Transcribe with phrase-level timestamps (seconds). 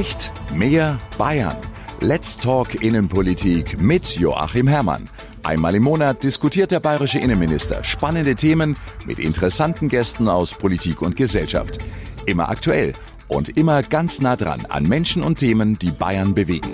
[0.00, 1.58] Recht, mehr Bayern.
[2.00, 5.10] Let's Talk Innenpolitik mit Joachim Herrmann.
[5.42, 11.16] Einmal im Monat diskutiert der bayerische Innenminister spannende Themen mit interessanten Gästen aus Politik und
[11.16, 11.80] Gesellschaft.
[12.24, 12.94] Immer aktuell
[13.28, 16.70] und immer ganz nah dran an Menschen und Themen, die Bayern bewegen.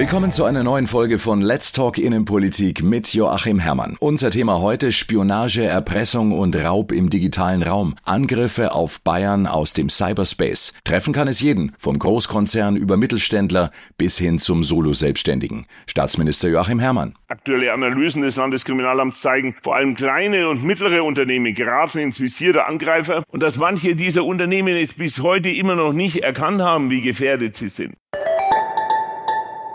[0.00, 3.98] Willkommen zu einer neuen Folge von Let's Talk Innenpolitik mit Joachim Herrmann.
[4.00, 7.96] Unser Thema heute Spionage, Erpressung und Raub im digitalen Raum.
[8.04, 10.72] Angriffe auf Bayern aus dem Cyberspace.
[10.84, 15.66] Treffen kann es jeden, vom Großkonzern über Mittelständler bis hin zum Solo-Selbstständigen.
[15.86, 17.14] Staatsminister Joachim Herrmann.
[17.28, 22.68] Aktuelle Analysen des Landeskriminalamts zeigen, vor allem kleine und mittlere Unternehmen geraten ins Visier der
[22.70, 27.02] Angreifer und dass manche dieser Unternehmen es bis heute immer noch nicht erkannt haben, wie
[27.02, 27.96] gefährdet sie sind.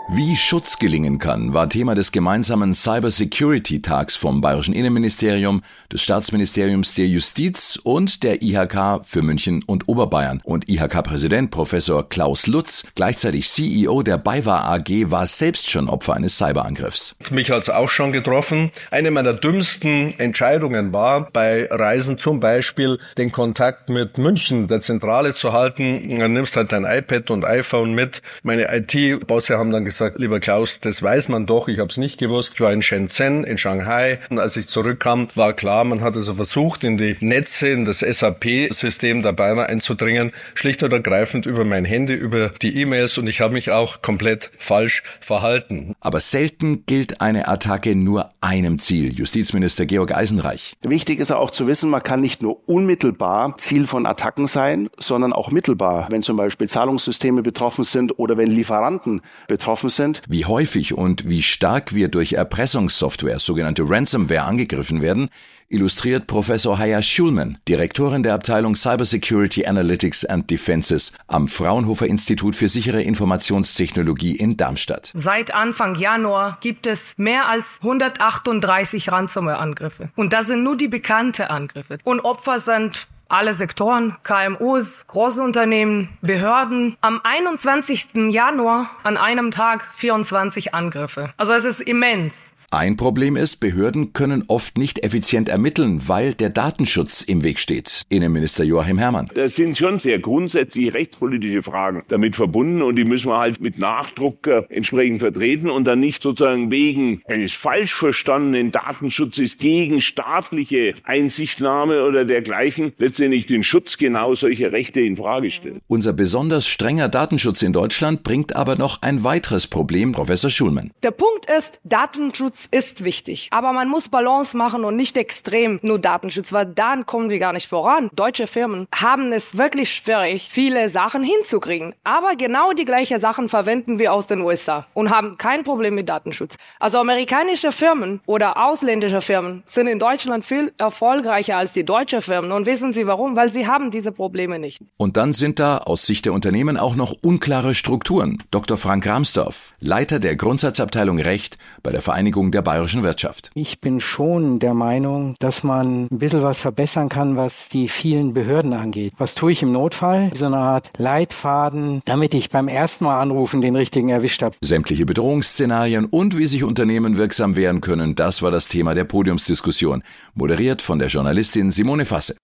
[0.08, 7.08] Wie Schutz gelingen kann, war Thema des gemeinsamen Cybersecurity-Tags vom Bayerischen Innenministerium, des Staatsministeriums der
[7.08, 10.42] Justiz und der IHK für München und Oberbayern.
[10.44, 16.38] Und IHK-Präsident Professor Klaus Lutz, gleichzeitig CEO der BayWa AG, war selbst schon Opfer eines
[16.38, 17.16] Cyberangriffs.
[17.32, 18.70] Mich hat's auch schon getroffen.
[18.92, 25.34] Eine meiner dümmsten Entscheidungen war, bei Reisen zum Beispiel den Kontakt mit München, der Zentrale
[25.34, 26.14] zu halten.
[26.14, 28.22] Dann nimmst halt dein iPad und iPhone mit.
[28.44, 31.96] Meine IT-Bosse haben dann gesagt, gesagt, lieber Klaus, das weiß man doch, ich habe es
[31.96, 32.54] nicht gewusst.
[32.54, 36.34] Ich war in Shenzhen, in Shanghai und als ich zurückkam, war klar, man hat also
[36.34, 42.14] versucht, in die Netze, in das SAP-System dabei einzudringen, schlicht und ergreifend über mein Handy,
[42.14, 45.94] über die E-Mails und ich habe mich auch komplett falsch verhalten.
[46.00, 49.12] Aber selten gilt eine Attacke nur einem Ziel.
[49.12, 50.74] Justizminister Georg Eisenreich.
[50.82, 55.32] Wichtig ist auch zu wissen, man kann nicht nur unmittelbar Ziel von Attacken sein, sondern
[55.32, 60.22] auch mittelbar, wenn zum Beispiel Zahlungssysteme betroffen sind oder wenn Lieferanten betroffen betroffen sind.
[60.28, 65.28] Wie häufig und wie stark wir durch Erpressungssoftware, sogenannte Ransomware, angegriffen werden,
[65.68, 72.68] illustriert Professor Haya Schulman, Direktorin der Abteilung Cybersecurity Analytics and Defenses am Fraunhofer Institut für
[72.68, 75.10] sichere Informationstechnologie in Darmstadt.
[75.14, 80.10] Seit Anfang Januar gibt es mehr als 138 Ransomware-Angriffe.
[80.14, 81.98] Und das sind nur die bekannten Angriffe.
[82.04, 86.96] Und Opfer sind alle Sektoren, KMUs, große Unternehmen, Behörden.
[87.00, 88.30] Am 21.
[88.30, 91.32] Januar an einem Tag 24 Angriffe.
[91.36, 92.54] Also es ist immens.
[92.72, 98.02] Ein Problem ist, Behörden können oft nicht effizient ermitteln, weil der Datenschutz im Weg steht.
[98.08, 99.30] Innenminister Joachim Herrmann.
[99.34, 103.78] Das sind schon sehr grundsätzliche rechtspolitische Fragen damit verbunden und die müssen wir halt mit
[103.78, 110.94] Nachdruck äh, entsprechend vertreten und dann nicht sozusagen wegen eines falsch verstandenen Datenschutzes gegen staatliche
[111.04, 115.82] Einsichtnahme oder dergleichen letztendlich den Schutz genau solcher Rechte in Frage stellen.
[115.86, 120.90] Unser besonders strenger Datenschutz in Deutschland bringt aber noch ein weiteres Problem, Professor Schulmann.
[121.04, 123.48] Der Punkt ist, Datenschutz Datenschutz ist wichtig.
[123.50, 127.52] Aber man muss Balance machen und nicht extrem nur Datenschutz, weil dann kommen wir gar
[127.52, 128.10] nicht voran.
[128.14, 131.94] Deutsche Firmen haben es wirklich schwierig, viele Sachen hinzukriegen.
[132.04, 136.08] Aber genau die gleichen Sachen verwenden wir aus den USA und haben kein Problem mit
[136.08, 136.56] Datenschutz.
[136.80, 142.52] Also amerikanische Firmen oder ausländische Firmen sind in Deutschland viel erfolgreicher als die deutsche Firmen.
[142.52, 143.36] Und wissen Sie warum?
[143.36, 144.80] Weil sie haben diese Probleme nicht.
[144.96, 148.38] Und dann sind da aus Sicht der Unternehmen auch noch unklare Strukturen.
[148.50, 148.78] Dr.
[148.78, 153.50] Frank Ramsdorf, Leiter der Grundsatzabteilung Recht bei der Vereinigung Stärkung der bayerischen Wirtschaft.
[153.54, 158.34] Ich bin schon der Meinung, dass man ein bisschen was verbessern kann, was die vielen
[158.34, 159.12] Behörden angeht.
[159.18, 160.30] Was tue ich im Notfall?
[160.34, 164.56] So eine Art Leitfaden, damit ich beim ersten Mal anrufen den richtigen erwischt habe.
[164.62, 170.02] Sämtliche Bedrohungsszenarien und wie sich Unternehmen wirksam wehren können, das war das Thema der Podiumsdiskussion.
[170.34, 172.36] Moderiert von der Journalistin Simone Fasse.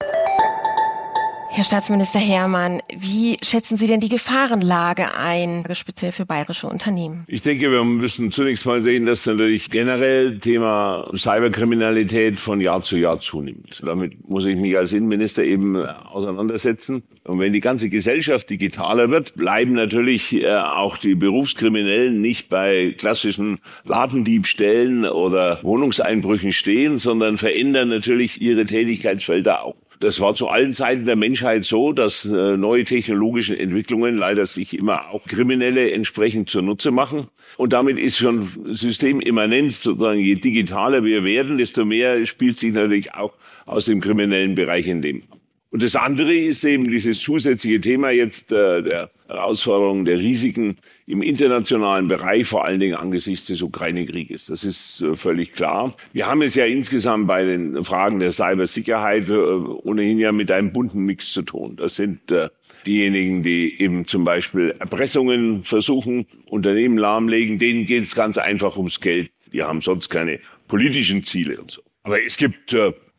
[1.55, 7.25] Herr Staatsminister Hermann, wie schätzen Sie denn die Gefahrenlage ein, speziell für bayerische Unternehmen?
[7.27, 12.97] Ich denke, wir müssen zunächst mal sehen, dass natürlich generell Thema Cyberkriminalität von Jahr zu
[12.97, 13.83] Jahr zunimmt.
[13.85, 17.03] Damit muss ich mich als Innenminister eben auseinandersetzen.
[17.25, 22.95] Und wenn die ganze Gesellschaft digitaler wird, bleiben natürlich äh, auch die Berufskriminellen nicht bei
[22.97, 29.77] klassischen Ladendiebstählen oder Wohnungseinbrüchen stehen, sondern verändern natürlich ihre Tätigkeitsfelder auch.
[30.03, 34.77] Das war zu allen Zeiten der Menschheit so, dass äh, neue technologische Entwicklungen leider sich
[34.77, 37.29] immer auch Kriminelle entsprechend zunutze machen.
[37.57, 43.15] Und damit ist schon systemimmanent sozusagen, je digitaler wir werden, desto mehr spielt sich natürlich
[43.15, 43.33] auch
[43.65, 45.23] aus dem kriminellen Bereich in dem.
[45.71, 50.77] Und das andere ist eben dieses zusätzliche Thema jetzt äh, der Herausforderungen, der Risiken
[51.07, 54.47] im internationalen Bereich, vor allen Dingen angesichts des Ukraine-Krieges.
[54.47, 55.95] Das ist äh, völlig klar.
[56.13, 60.73] Wir haben es ja insgesamt bei den Fragen der Cybersicherheit äh, ohnehin ja mit einem
[60.73, 61.77] bunten Mix zu tun.
[61.77, 62.49] Das sind äh,
[62.87, 69.01] diejenigen, die eben zum Beispiel Erpressungen versuchen, Unternehmen lahmlegen, denen geht es ganz einfach ums
[69.01, 69.31] Geld.
[69.53, 71.83] Die haben sonst keine politischen Ziele und so.
[72.05, 72.75] Aber es gibt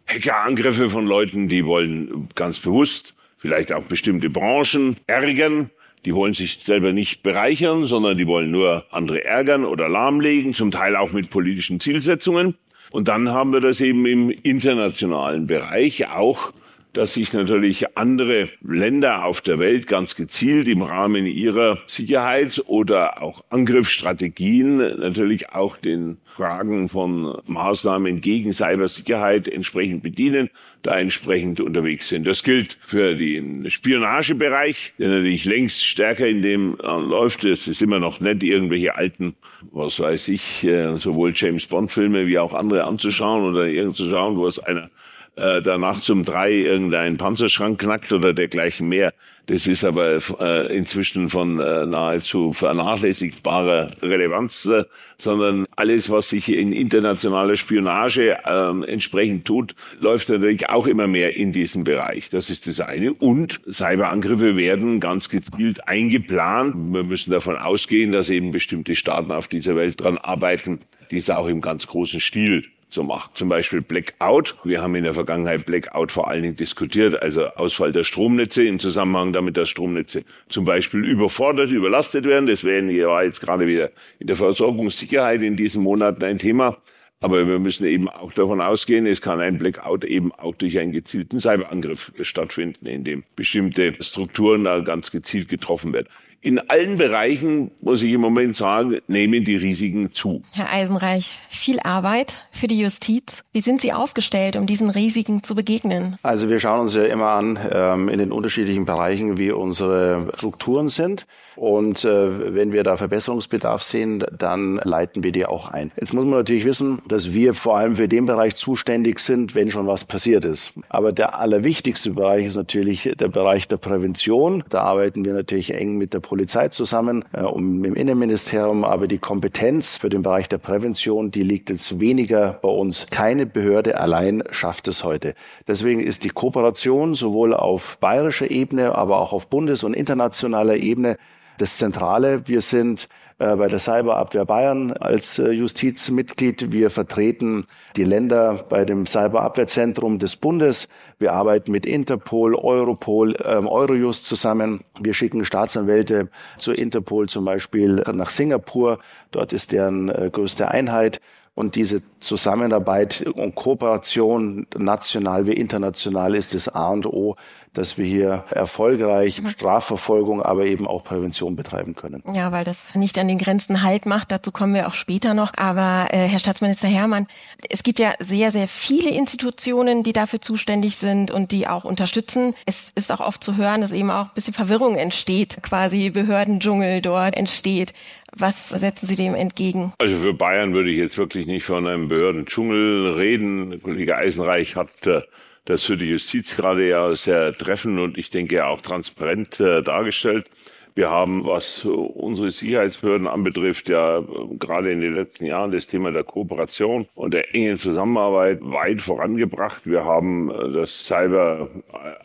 [0.07, 3.13] Hackerangriffe von Leuten, die wollen ganz bewusst
[3.43, 5.69] vielleicht auch bestimmte Branchen ärgern
[6.05, 10.71] Die wollen sich selber nicht bereichern, sondern die wollen nur andere ärgern oder lahmlegen, zum
[10.71, 12.55] Teil auch mit politischen Zielsetzungen.
[12.91, 16.51] Und dann haben wir das eben im internationalen Bereich auch
[16.93, 23.21] dass sich natürlich andere Länder auf der Welt ganz gezielt im Rahmen ihrer Sicherheits- oder
[23.21, 30.49] auch Angriffsstrategien natürlich auch den Fragen von Maßnahmen gegen Cybersicherheit entsprechend bedienen,
[30.83, 32.25] da entsprechend unterwegs sind.
[32.25, 37.43] Das gilt für den Spionagebereich, der natürlich längst stärker in dem äh, läuft.
[37.43, 39.35] Es ist immer noch nicht irgendwelche alten,
[39.71, 44.09] was weiß ich, äh, sowohl James Bond Filme wie auch andere anzuschauen oder irgend zu
[44.09, 44.89] schauen, wo es einer
[45.35, 49.13] äh, danach zum drei irgendein Panzerschrank knackt oder dergleichen mehr.
[49.47, 54.85] Das ist aber äh, inzwischen von äh, nahezu vernachlässigbarer Relevanz, äh,
[55.17, 61.35] sondern alles, was sich in internationaler Spionage äh, entsprechend tut, läuft natürlich auch immer mehr
[61.35, 62.29] in diesen Bereich.
[62.29, 63.11] Das ist das eine.
[63.11, 66.75] Und Cyberangriffe werden ganz gezielt eingeplant.
[66.93, 70.79] Wir müssen davon ausgehen, dass eben bestimmte Staaten auf dieser Welt dran arbeiten,
[71.11, 73.37] dies auch im ganz großen Stil so macht.
[73.37, 74.55] Zum Beispiel Blackout.
[74.63, 78.79] Wir haben in der Vergangenheit Blackout vor allen Dingen diskutiert, also Ausfall der Stromnetze im
[78.79, 82.45] Zusammenhang damit, dass Stromnetze zum Beispiel überfordert, überlastet werden.
[82.45, 82.83] Das wäre
[83.23, 86.77] jetzt gerade wieder in der Versorgungssicherheit in diesen Monaten ein Thema.
[87.19, 90.91] Aber wir müssen eben auch davon ausgehen, es kann ein Blackout eben auch durch einen
[90.91, 96.09] gezielten Cyberangriff stattfinden, in dem bestimmte Strukturen da ganz gezielt getroffen werden
[96.43, 100.41] in allen Bereichen, muss ich im Moment sagen, nehmen die Risiken zu.
[100.51, 103.45] Herr Eisenreich, viel Arbeit für die Justiz.
[103.53, 106.17] Wie sind Sie aufgestellt, um diesen Risiken zu begegnen?
[106.21, 110.89] Also wir schauen uns ja immer an ähm, in den unterschiedlichen Bereichen, wie unsere Strukturen
[110.89, 111.25] sind.
[111.55, 115.91] Und äh, wenn wir da Verbesserungsbedarf sehen, dann leiten wir die auch ein.
[115.95, 119.71] Jetzt muss man natürlich wissen, dass wir vor allem für den Bereich zuständig sind, wenn
[119.71, 120.73] schon was passiert ist.
[120.89, 124.63] Aber der allerwichtigste Bereich ist natürlich der Bereich der Prävention.
[124.69, 126.32] Da arbeiten wir natürlich eng mit der Polizei
[126.73, 128.83] zusammen äh, und im Innenministerium.
[128.83, 133.07] Aber die Kompetenz für den Bereich der Prävention, die liegt jetzt weniger bei uns.
[133.09, 135.33] Keine Behörde allein schafft es heute.
[135.67, 141.17] Deswegen ist die Kooperation sowohl auf bayerischer Ebene, aber auch auf bundes- und internationaler Ebene
[141.57, 142.47] das Zentrale.
[142.47, 143.07] Wir sind
[143.37, 146.71] bei der Cyberabwehr Bayern als äh, Justizmitglied.
[146.71, 147.65] Wir vertreten
[147.95, 150.87] die Länder bei dem Cyberabwehrzentrum des Bundes.
[151.19, 154.81] Wir arbeiten mit Interpol, Europol, ähm, Eurojust zusammen.
[154.99, 158.99] Wir schicken Staatsanwälte zu Interpol zum Beispiel nach Singapur.
[159.31, 161.19] Dort ist deren äh, größte Einheit.
[161.55, 167.35] Und diese Zusammenarbeit und Kooperation, national wie international, ist das A und O
[167.73, 169.47] dass wir hier erfolgreich mhm.
[169.47, 172.23] Strafverfolgung, aber eben auch Prävention betreiben können.
[172.33, 174.31] Ja, weil das nicht an den Grenzen Halt macht.
[174.31, 175.51] Dazu kommen wir auch später noch.
[175.57, 177.27] Aber äh, Herr Staatsminister Hermann,
[177.69, 182.53] es gibt ja sehr, sehr viele Institutionen, die dafür zuständig sind und die auch unterstützen.
[182.65, 187.01] Es ist auch oft zu hören, dass eben auch ein bisschen Verwirrung entsteht, quasi Behördendschungel
[187.01, 187.93] dort entsteht.
[188.35, 189.93] Was setzen Sie dem entgegen?
[189.99, 193.81] Also für Bayern würde ich jetzt wirklich nicht von einem Behördendschungel reden.
[193.81, 195.21] Kollege Eisenreich hat äh,
[195.65, 200.49] das für die Justiz gerade ja sehr treffend und ich denke auch transparent äh, dargestellt.
[200.95, 204.23] Wir haben, was unsere Sicherheitsbehörden anbetrifft, ja
[204.59, 209.81] gerade in den letzten Jahren das Thema der Kooperation und der engen Zusammenarbeit weit vorangebracht.
[209.85, 211.69] Wir haben äh, das Cyber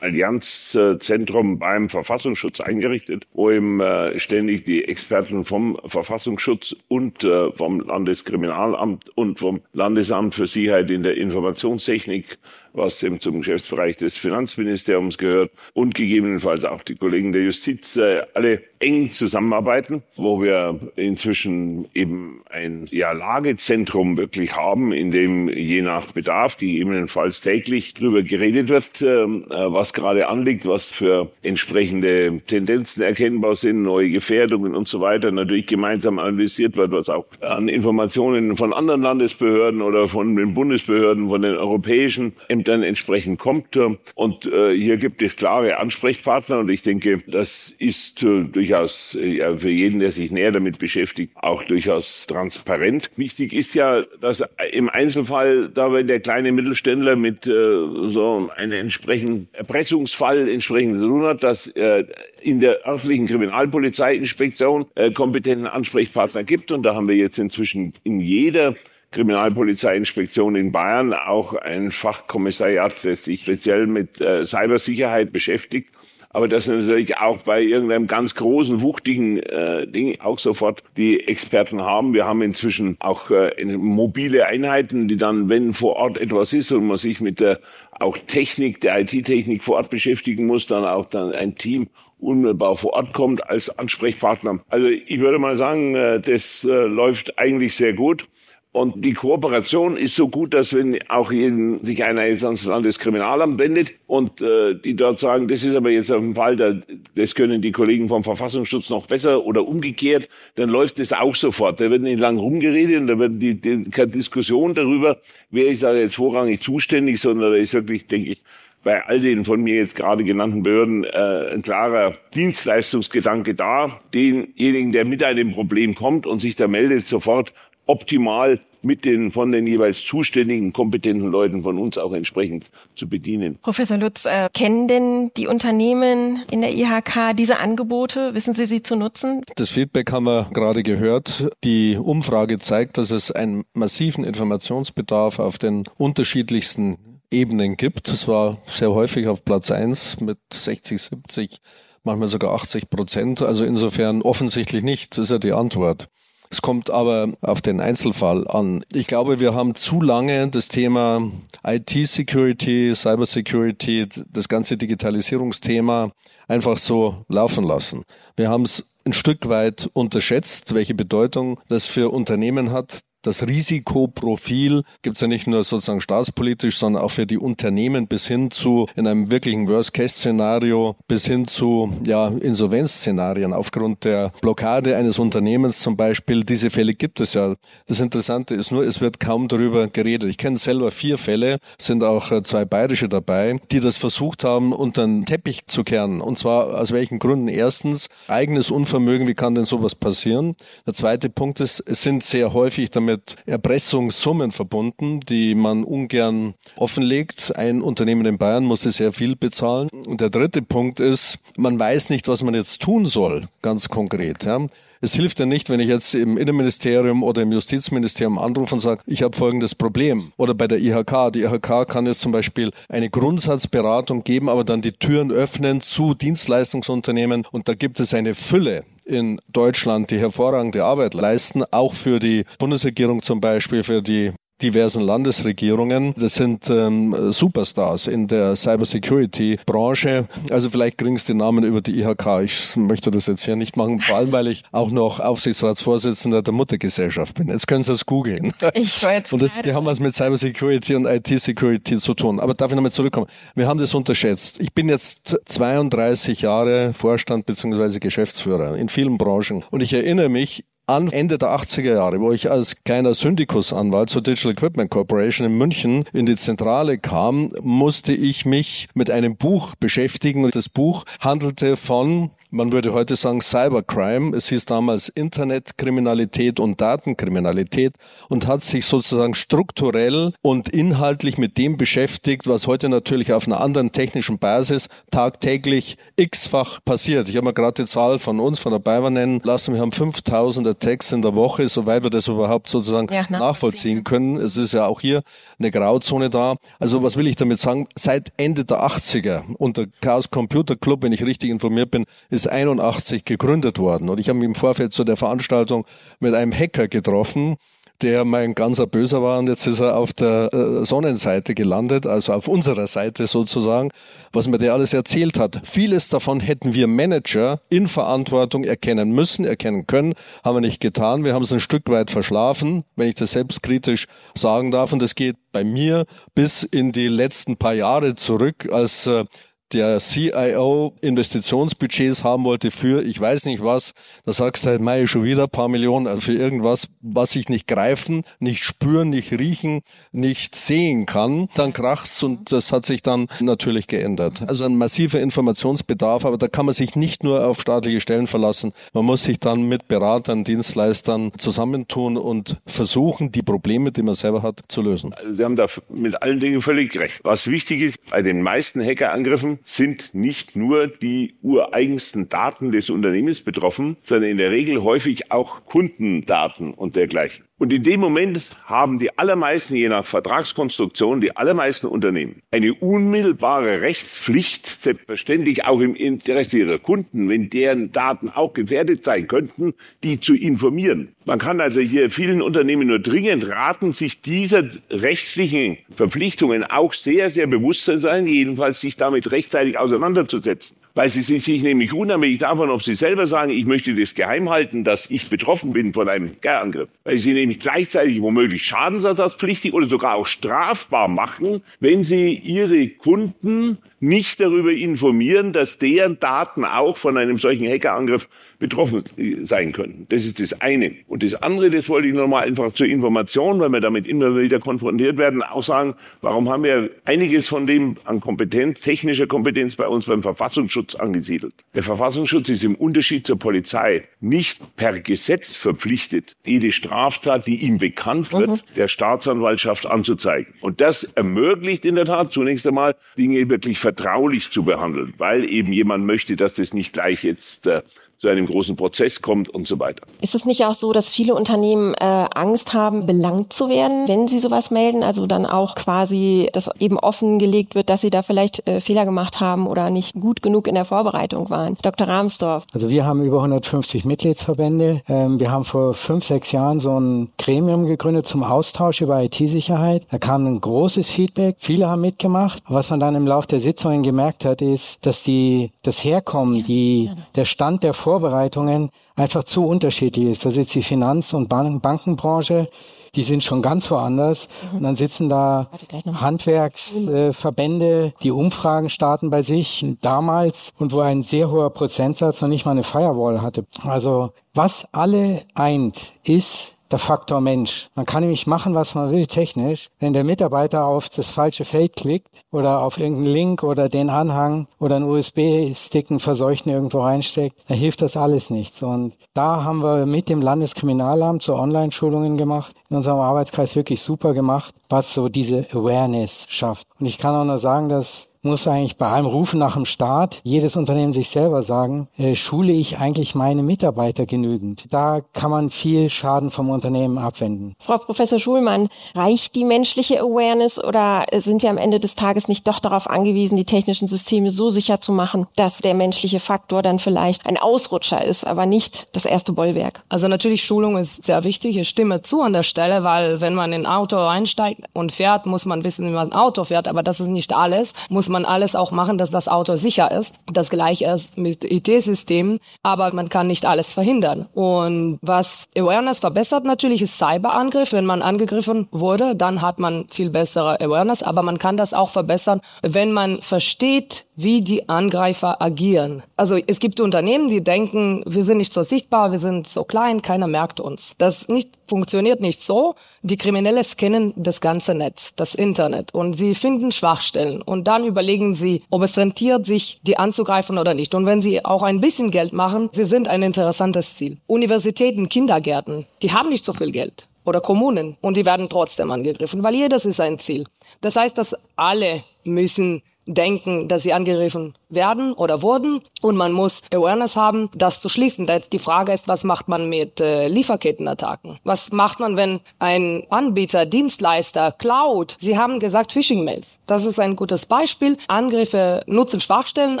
[0.00, 9.10] Allianzzentrum beim Verfassungsschutz eingerichtet, wo eben äh, ständig die Experten vom Verfassungsschutz und vom Landeskriminalamt
[9.16, 12.38] und vom Landesamt für Sicherheit in der Informationstechnik
[12.76, 18.22] was eben zum Geschäftsbereich des Finanzministeriums gehört und gegebenenfalls auch die Kollegen der Justiz äh,
[18.34, 25.82] alle eng zusammenarbeiten, wo wir inzwischen eben ein ja, Lagezentrum wirklich haben, in dem je
[25.82, 32.36] nach Bedarf gegebenenfalls täglich drüber geredet wird, ähm, äh, was gerade anliegt, was für entsprechende
[32.46, 35.30] Tendenzen erkennbar sind, neue Gefährdungen und so weiter.
[35.32, 41.28] Natürlich gemeinsam analysiert wird, was auch an Informationen von anderen Landesbehörden oder von den Bundesbehörden,
[41.28, 43.76] von den europäischen dann entsprechend kommt.
[44.14, 49.56] Und äh, hier gibt es klare Ansprechpartner und ich denke, das ist äh, durchaus äh,
[49.56, 53.10] für jeden, der sich näher damit beschäftigt, auch durchaus transparent.
[53.16, 54.42] Wichtig ist ja, dass
[54.72, 61.06] im Einzelfall da wenn der kleine Mittelständler mit äh, so einem entsprechenden Erpressungsfall entsprechend zu
[61.06, 62.04] tun hat, dass äh,
[62.40, 66.72] in der örtlichen Kriminalpolizeiinspektion äh, kompetenten Ansprechpartner gibt.
[66.72, 68.74] Und da haben wir jetzt inzwischen in jeder
[69.12, 75.90] Kriminalpolizeiinspektion in Bayern auch ein Fachkommissariat, das sich speziell mit äh, Cybersicherheit beschäftigt
[76.30, 81.82] aber dass natürlich auch bei irgendeinem ganz großen, wuchtigen äh, Ding auch sofort die Experten
[81.82, 82.14] haben.
[82.14, 86.86] Wir haben inzwischen auch äh, mobile Einheiten, die dann, wenn vor Ort etwas ist und
[86.86, 87.60] man sich mit der
[87.98, 92.92] auch Technik, der IT-Technik vor Ort beschäftigen muss, dann auch dann ein Team unmittelbar vor
[92.94, 94.60] Ort kommt als Ansprechpartner.
[94.68, 98.28] Also ich würde mal sagen, äh, das äh, läuft eigentlich sehr gut.
[98.76, 103.58] Und die Kooperation ist so gut, dass wenn auch jeden, sich einer jetzt ans Landeskriminalamt
[103.58, 106.74] wendet und äh, die dort sagen, das ist aber jetzt auf dem Fall, da,
[107.14, 111.80] das können die Kollegen vom Verfassungsschutz noch besser oder umgekehrt, dann läuft das auch sofort.
[111.80, 115.82] Da wird nicht lang rumgeredet und da wird die, die, keine Diskussion darüber, wer ist
[115.82, 118.42] da jetzt vorrangig zuständig, sondern da ist wirklich, denke ich,
[118.86, 124.92] bei all den von mir jetzt gerade genannten Behörden äh, ein klarer Dienstleistungsgedanke da, denjenigen,
[124.92, 127.52] der mit einem Problem kommt und sich da meldet, sofort
[127.86, 133.58] optimal mit den von den jeweils zuständigen kompetenten Leuten von uns auch entsprechend zu bedienen.
[133.60, 138.34] Professor Lutz, äh, kennen denn die Unternehmen in der IHK diese Angebote?
[138.34, 139.42] Wissen Sie sie zu nutzen?
[139.56, 141.48] Das Feedback haben wir gerade gehört.
[141.64, 146.96] Die Umfrage zeigt, dass es einen massiven Informationsbedarf auf den unterschiedlichsten
[147.30, 148.08] Ebenen gibt.
[148.08, 151.58] Es war sehr häufig auf Platz eins mit 60, 70,
[152.04, 153.42] manchmal sogar 80 Prozent.
[153.42, 155.18] Also insofern offensichtlich nicht.
[155.18, 156.08] Das ist ja die Antwort.
[156.50, 158.84] Es kommt aber auf den Einzelfall an.
[158.92, 161.30] Ich glaube, wir haben zu lange das Thema
[161.64, 166.12] IT-Security, Cybersecurity, das ganze Digitalisierungsthema
[166.48, 168.04] einfach so laufen lassen.
[168.36, 174.84] Wir haben es ein Stück weit unterschätzt, welche Bedeutung das für Unternehmen hat, das Risikoprofil
[175.02, 178.86] gibt es ja nicht nur sozusagen staatspolitisch, sondern auch für die Unternehmen bis hin zu
[178.94, 185.96] in einem wirklichen Worst-Case-Szenario bis hin zu ja, Insolvenzszenarien aufgrund der Blockade eines Unternehmens zum
[185.96, 186.44] Beispiel.
[186.44, 187.56] Diese Fälle gibt es ja.
[187.86, 190.30] Das Interessante ist nur, es wird kaum darüber geredet.
[190.30, 194.72] Ich kenne selber vier Fälle, sind auch äh, zwei bayerische dabei, die das versucht haben,
[194.72, 196.20] unter den Teppich zu kehren.
[196.20, 197.48] Und zwar aus welchen Gründen?
[197.48, 200.54] Erstens, eigenes Unvermögen, wie kann denn sowas passieren?
[200.86, 206.54] Der zweite Punkt ist, es sind sehr häufig damit mit Erpressungssummen verbunden, die man ungern
[206.76, 207.56] offenlegt.
[207.56, 209.88] Ein Unternehmen in Bayern musste sehr viel bezahlen.
[210.06, 214.44] Und der dritte Punkt ist, man weiß nicht, was man jetzt tun soll, ganz konkret.
[214.44, 214.66] Ja.
[215.00, 219.02] Es hilft ja nicht, wenn ich jetzt im Innenministerium oder im Justizministerium anrufe und sage,
[219.06, 220.32] ich habe folgendes Problem.
[220.36, 221.32] Oder bei der IHK.
[221.32, 226.14] Die IHK kann jetzt zum Beispiel eine Grundsatzberatung geben, aber dann die Türen öffnen zu
[226.14, 227.44] Dienstleistungsunternehmen.
[227.52, 232.44] Und da gibt es eine Fülle in Deutschland, die hervorragende Arbeit leisten, auch für die
[232.58, 236.14] Bundesregierung zum Beispiel, für die diversen Landesregierungen.
[236.16, 240.26] Das sind ähm, Superstars in der Cybersecurity-Branche.
[240.50, 242.42] Also vielleicht kriegen Sie den Namen über die IHK.
[242.42, 246.54] Ich möchte das jetzt hier nicht machen, vor allem weil ich auch noch Aufsichtsratsvorsitzender der
[246.54, 247.48] Muttergesellschaft bin.
[247.48, 248.52] Jetzt können Sie es googeln.
[248.74, 252.40] Ich war jetzt Und das, die haben was mit Cybersecurity und IT-Security zu tun.
[252.40, 253.26] Aber darf ich nochmal zurückkommen?
[253.54, 254.60] Wir haben das unterschätzt.
[254.60, 257.98] Ich bin jetzt 32 Jahre Vorstand bzw.
[257.98, 259.64] Geschäftsführer in vielen Branchen.
[259.70, 264.22] Und ich erinnere mich, an Ende der 80er Jahre, wo ich als kleiner Syndikusanwalt zur
[264.22, 269.74] Digital Equipment Corporation in München in die Zentrale kam, musste ich mich mit einem Buch
[269.74, 270.44] beschäftigen.
[270.44, 274.36] Und das Buch handelte von man würde heute sagen Cybercrime.
[274.36, 277.94] Es hieß damals Internetkriminalität und Datenkriminalität
[278.28, 283.60] und hat sich sozusagen strukturell und inhaltlich mit dem beschäftigt, was heute natürlich auf einer
[283.60, 287.28] anderen technischen Basis tagtäglich x-fach passiert.
[287.28, 289.74] Ich habe mir gerade die Zahl von uns, von der BayWa nennen lassen.
[289.74, 294.36] Wir haben 5000 Attacks in der Woche, soweit wir das überhaupt sozusagen ja, nachvollziehen können.
[294.36, 295.22] Es ist ja auch hier
[295.58, 296.56] eine Grauzone da.
[296.78, 297.88] Also was will ich damit sagen?
[297.94, 302.48] Seit Ende der 80er und der Chaos Computer Club, wenn ich richtig informiert bin, ist
[302.48, 304.08] 81 gegründet worden.
[304.08, 305.84] Und ich habe mich im Vorfeld zu der Veranstaltung
[306.20, 307.56] mit einem Hacker getroffen,
[308.02, 312.32] der mein ganzer Böser war und jetzt ist er auf der äh, Sonnenseite gelandet, also
[312.32, 313.90] auf unserer Seite sozusagen,
[314.32, 315.60] was mir der alles erzählt hat.
[315.64, 320.14] Vieles davon hätten wir Manager in Verantwortung erkennen müssen, erkennen können,
[320.44, 321.24] haben wir nicht getan.
[321.24, 324.92] Wir haben es ein Stück weit verschlafen, wenn ich das selbstkritisch sagen darf.
[324.92, 329.24] Und das geht bei mir bis in die letzten paar Jahre zurück, als äh,
[329.72, 333.94] der CIO Investitionsbudgets haben wollte für ich weiß nicht was,
[334.24, 337.48] da sagst du halt, Mai schon wieder ein paar Millionen also für irgendwas, was ich
[337.48, 339.82] nicht greifen, nicht spüren, nicht riechen,
[340.12, 344.42] nicht sehen kann, dann kracht's und das hat sich dann natürlich geändert.
[344.46, 348.72] Also ein massiver Informationsbedarf, aber da kann man sich nicht nur auf staatliche Stellen verlassen.
[348.92, 354.42] Man muss sich dann mit Beratern, Dienstleistern zusammentun und versuchen, die Probleme, die man selber
[354.42, 355.14] hat, zu lösen.
[355.34, 357.20] Sie haben da mit allen Dingen völlig recht.
[357.24, 363.40] Was wichtig ist, bei den meisten Hackerangriffen sind nicht nur die ureigensten Daten des Unternehmens
[363.40, 367.45] betroffen, sondern in der Regel häufig auch Kundendaten und dergleichen.
[367.58, 373.80] Und in dem Moment haben die allermeisten, je nach Vertragskonstruktion, die allermeisten Unternehmen eine unmittelbare
[373.80, 379.72] Rechtspflicht, selbstverständlich auch im Interesse ihrer Kunden, wenn deren Daten auch gefährdet sein könnten,
[380.04, 381.14] die zu informieren.
[381.24, 387.30] Man kann also hier vielen Unternehmen nur dringend raten, sich dieser rechtlichen Verpflichtungen auch sehr,
[387.30, 392.38] sehr bewusst zu sein, jedenfalls sich damit rechtzeitig auseinanderzusetzen weil sie sind sich nämlich unabhängig
[392.38, 396.08] davon, ob sie selber sagen, ich möchte das geheim halten, dass ich betroffen bin von
[396.08, 402.34] einem Angriff, weil sie nämlich gleichzeitig womöglich schadensersatzpflichtig oder sogar auch strafbar machen, wenn sie
[402.34, 409.04] ihre Kunden nicht darüber informieren, dass deren Daten auch von einem solchen Hackerangriff betroffen
[409.44, 410.06] sein können.
[410.08, 410.94] Das ist das eine.
[411.06, 414.58] Und das andere, das wollte ich nochmal einfach zur Information, weil wir damit immer wieder
[414.58, 419.86] konfrontiert werden, auch sagen, warum haben wir einiges von dem an Kompetenz, technischer Kompetenz bei
[419.86, 421.54] uns beim Verfassungsschutz angesiedelt.
[421.74, 427.78] Der Verfassungsschutz ist im Unterschied zur Polizei nicht per Gesetz verpflichtet, jede Straftat, die ihm
[427.78, 428.60] bekannt wird, mhm.
[428.76, 430.54] der Staatsanwaltschaft anzuzeigen.
[430.60, 435.72] Und das ermöglicht in der Tat zunächst einmal, Dinge wirklich vertraulich zu behandeln, weil eben
[435.72, 437.82] jemand möchte, dass das nicht gleich jetzt äh,
[438.18, 440.02] zu einem großen Prozess kommt und so weiter.
[440.20, 442.04] Ist es nicht auch so, dass viele Unternehmen äh,
[442.34, 445.02] Angst haben, belangt zu werden, wenn sie sowas melden?
[445.02, 449.40] Also dann auch quasi, dass eben offengelegt wird, dass sie da vielleicht äh, Fehler gemacht
[449.40, 451.76] haben oder nicht gut genug in der Vorbereitung waren.
[451.82, 452.08] Dr.
[452.08, 452.66] Rahmsdorf.
[452.72, 455.02] Also wir haben über 150 Mitgliedsverbände.
[455.08, 460.06] Ähm, wir haben vor fünf, sechs Jahren so ein Gremium gegründet zum Austausch über IT-Sicherheit.
[460.10, 461.56] Da kam ein großes Feedback.
[461.58, 462.62] Viele haben mitgemacht.
[462.68, 467.10] Was man dann im Laufe der Sitzungen gemerkt hat, ist, dass die, das Herkommen, die,
[467.34, 470.46] der Stand der Vorbereitungen einfach zu unterschiedlich ist.
[470.46, 472.68] Da sitzt die Finanz- und Ban Bankenbranche,
[473.16, 474.46] die sind schon ganz woanders.
[474.70, 474.76] Mhm.
[474.76, 475.70] Und dann sitzen da
[476.06, 482.48] Handwerksverbände, äh, die Umfragen starten bei sich damals und wo ein sehr hoher Prozentsatz noch
[482.48, 483.66] nicht mal eine Firewall hatte.
[483.82, 487.88] Also was alle eint, ist, der Faktor Mensch.
[487.94, 489.88] Man kann nämlich machen, was man will technisch.
[489.98, 494.66] Wenn der Mitarbeiter auf das falsche Feld klickt oder auf irgendeinen Link oder den Anhang
[494.78, 498.82] oder einen USB-Stick einen verseuchten irgendwo reinsteckt, dann hilft das alles nichts.
[498.82, 504.34] Und da haben wir mit dem Landeskriminalamt so Online-Schulungen gemacht, in unserem Arbeitskreis wirklich super
[504.34, 506.86] gemacht, was so diese Awareness schafft.
[507.00, 510.40] Und ich kann auch nur sagen, dass muss eigentlich bei allem Rufen nach dem Staat
[510.44, 514.84] jedes Unternehmen sich selber sagen, äh, schule ich eigentlich meine Mitarbeiter genügend?
[514.90, 517.74] Da kann man viel Schaden vom Unternehmen abwenden.
[517.78, 522.66] Frau Professor Schulmann, reicht die menschliche Awareness oder sind wir am Ende des Tages nicht
[522.68, 526.98] doch darauf angewiesen, die technischen Systeme so sicher zu machen, dass der menschliche Faktor dann
[526.98, 530.02] vielleicht ein Ausrutscher ist, aber nicht das erste Bollwerk?
[530.08, 531.76] Also natürlich Schulung ist sehr wichtig.
[531.76, 535.46] Ich stimme zu an der Stelle, weil wenn man in ein Auto einsteigt und fährt,
[535.46, 537.92] muss man wissen, wie man ein Auto fährt, aber das ist nicht alles.
[538.08, 540.34] Muss man man alles auch machen, dass das Auto sicher ist.
[540.52, 544.46] Das gleiche ist mit IT-Systemen, aber man kann nicht alles verhindern.
[544.52, 547.94] Und was Awareness verbessert natürlich ist Cyberangriff.
[547.94, 552.10] Wenn man angegriffen wurde, dann hat man viel bessere Awareness, aber man kann das auch
[552.10, 556.22] verbessern, wenn man versteht, wie die Angreifer agieren.
[556.36, 560.22] Also es gibt Unternehmen, die denken, wir sind nicht so sichtbar, wir sind so klein,
[560.22, 561.14] keiner merkt uns.
[561.18, 562.94] Das nicht, funktioniert nicht so.
[563.22, 568.54] Die Kriminelle scannen das ganze Netz, das Internet und sie finden Schwachstellen und dann überlegen
[568.54, 571.14] sie, ob es rentiert, sich die anzugreifen oder nicht.
[571.14, 574.36] Und wenn sie auch ein bisschen Geld machen, sie sind ein interessantes Ziel.
[574.46, 579.64] Universitäten, Kindergärten, die haben nicht so viel Geld oder Kommunen und die werden trotzdem angegriffen,
[579.64, 580.66] weil jedes ist ein Ziel.
[581.00, 586.82] Das heißt, dass alle müssen denken, dass sie angegriffen werden oder wurden und man muss
[586.92, 588.46] Awareness haben, das zu schließen.
[588.46, 591.58] Jetzt die Frage ist, was macht man mit äh, Lieferkettenattacken?
[591.64, 596.78] Was macht man, wenn ein Anbieter, Dienstleister, Cloud, Sie haben gesagt Phishing-Mails.
[596.86, 598.16] Das ist ein gutes Beispiel.
[598.28, 600.00] Angriffe nutzen Schwachstellen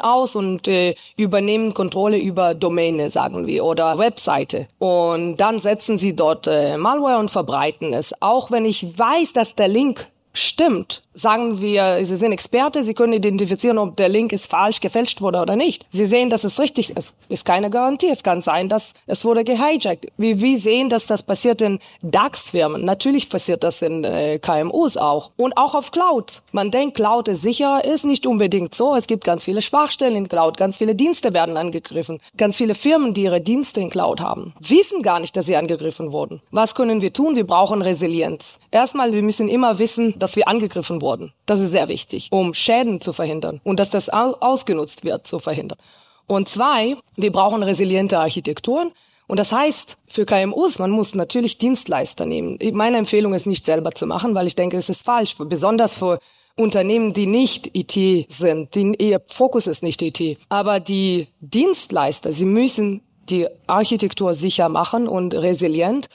[0.00, 4.68] aus und äh, übernehmen Kontrolle über Domäne, sagen wir, oder Webseite.
[4.78, 8.14] Und dann setzen sie dort äh, Malware und verbreiten es.
[8.20, 13.14] Auch wenn ich weiß, dass der Link stimmt, sagen wir, Sie sind Experte, Sie können
[13.14, 15.86] identifizieren, ob der Link ist falsch gefälscht wurde oder nicht.
[15.90, 17.14] Sie sehen, dass es richtig ist.
[17.28, 18.08] Ist keine Garantie.
[18.10, 20.06] Es kann sein, dass es wurde gehijackt.
[20.18, 22.84] Wie wir sehen, dass das passiert in DAX-Firmen.
[22.84, 25.30] Natürlich passiert das in äh, KMUs auch.
[25.36, 26.42] Und auch auf Cloud.
[26.52, 28.94] Man denkt, Cloud ist sicher, ist nicht unbedingt so.
[28.94, 30.58] Es gibt ganz viele Schwachstellen in Cloud.
[30.58, 32.20] Ganz viele Dienste werden angegriffen.
[32.36, 36.12] Ganz viele Firmen, die ihre Dienste in Cloud haben, wissen gar nicht, dass sie angegriffen
[36.12, 36.42] wurden.
[36.50, 37.36] Was können wir tun?
[37.36, 38.58] Wir brauchen Resilienz.
[38.70, 41.32] Erstmal, wir müssen immer wissen, dass wir angegriffen wurden wurden.
[41.46, 45.78] Das ist sehr wichtig, um Schäden zu verhindern und dass das ausgenutzt wird zu verhindern.
[46.26, 48.90] Und zwei, wir brauchen resiliente Architekturen.
[49.28, 52.58] Und das heißt, für KMUs, man muss natürlich Dienstleister nehmen.
[52.72, 56.18] Meine Empfehlung ist nicht selber zu machen, weil ich denke, es ist falsch, besonders für
[56.56, 60.38] Unternehmen, die nicht IT sind, die, ihr Fokus ist nicht IT.
[60.48, 66.08] Aber die Dienstleister, sie müssen die Architektur sicher machen und resilient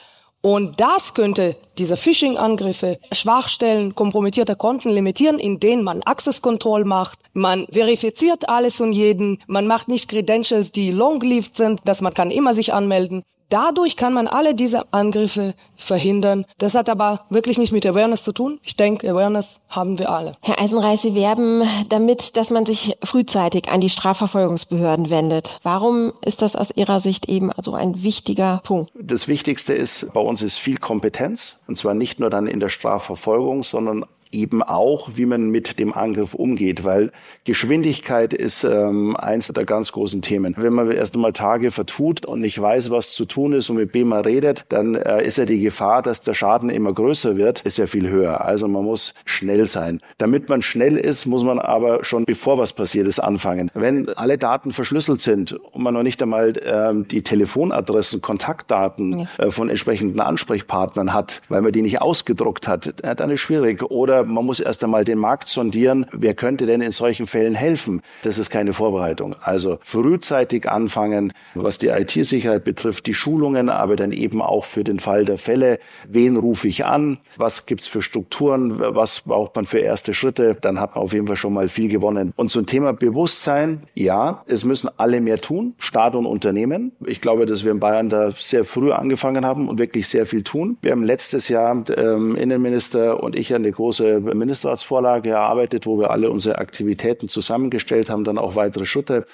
[0.44, 7.20] Und das könnte diese Phishing-Angriffe, Schwachstellen, kompromittierte Konten limitieren, indem man Access Control macht.
[7.32, 9.40] Man verifiziert alles und jeden.
[9.46, 13.22] Man macht nicht Credentials, die long-lived sind, dass man kann immer sich anmelden.
[13.52, 16.46] Dadurch kann man alle diese Angriffe verhindern.
[16.56, 18.58] Das hat aber wirklich nicht mit Awareness zu tun.
[18.62, 20.38] Ich denke, Awareness haben wir alle.
[20.40, 25.58] Herr Eisenreich, Sie werben damit, dass man sich frühzeitig an die Strafverfolgungsbehörden wendet.
[25.62, 28.90] Warum ist das aus Ihrer Sicht eben so ein wichtiger Punkt?
[28.98, 31.56] Das Wichtigste ist, bei uns ist viel Kompetenz.
[31.66, 35.92] Und zwar nicht nur dann in der Strafverfolgung, sondern eben auch, wie man mit dem
[35.92, 37.12] Angriff umgeht, weil
[37.44, 40.54] Geschwindigkeit ist ähm, eins der ganz großen Themen.
[40.56, 43.94] Wenn man erst einmal Tage vertut und nicht weiß, was zu tun ist und mit
[43.94, 47.60] wem man redet, dann äh, ist ja die Gefahr, dass der Schaden immer größer wird,
[47.62, 48.44] ist ja viel höher.
[48.44, 50.00] Also man muss schnell sein.
[50.18, 53.70] Damit man schnell ist, muss man aber schon bevor was passiert ist anfangen.
[53.74, 59.26] Wenn alle Daten verschlüsselt sind und man noch nicht einmal ähm, die Telefonadressen, Kontaktdaten ja.
[59.38, 63.82] äh, von entsprechenden Ansprechpartnern hat, weil man die nicht ausgedruckt hat, äh, dann ist schwierig.
[64.24, 66.06] Man muss erst einmal den Markt sondieren.
[66.12, 68.02] Wer könnte denn in solchen Fällen helfen?
[68.22, 69.36] Das ist keine Vorbereitung.
[69.40, 75.00] Also frühzeitig anfangen, was die IT-Sicherheit betrifft, die Schulungen, aber dann eben auch für den
[75.00, 75.78] Fall der Fälle.
[76.08, 77.18] Wen rufe ich an?
[77.36, 78.78] Was gibt's für Strukturen?
[78.78, 80.56] Was braucht man für erste Schritte?
[80.60, 82.32] Dann hat man auf jeden Fall schon mal viel gewonnen.
[82.36, 86.92] Und zum Thema Bewusstsein, ja, es müssen alle mehr tun, Staat und Unternehmen.
[87.04, 90.42] Ich glaube, dass wir in Bayern da sehr früh angefangen haben und wirklich sehr viel
[90.42, 90.76] tun.
[90.82, 96.30] Wir haben letztes Jahr ähm, Innenminister und ich eine große Ministerratsvorlage erarbeitet, wo wir alle
[96.30, 99.26] unsere Aktivitäten zusammengestellt haben, dann auch weitere Schritte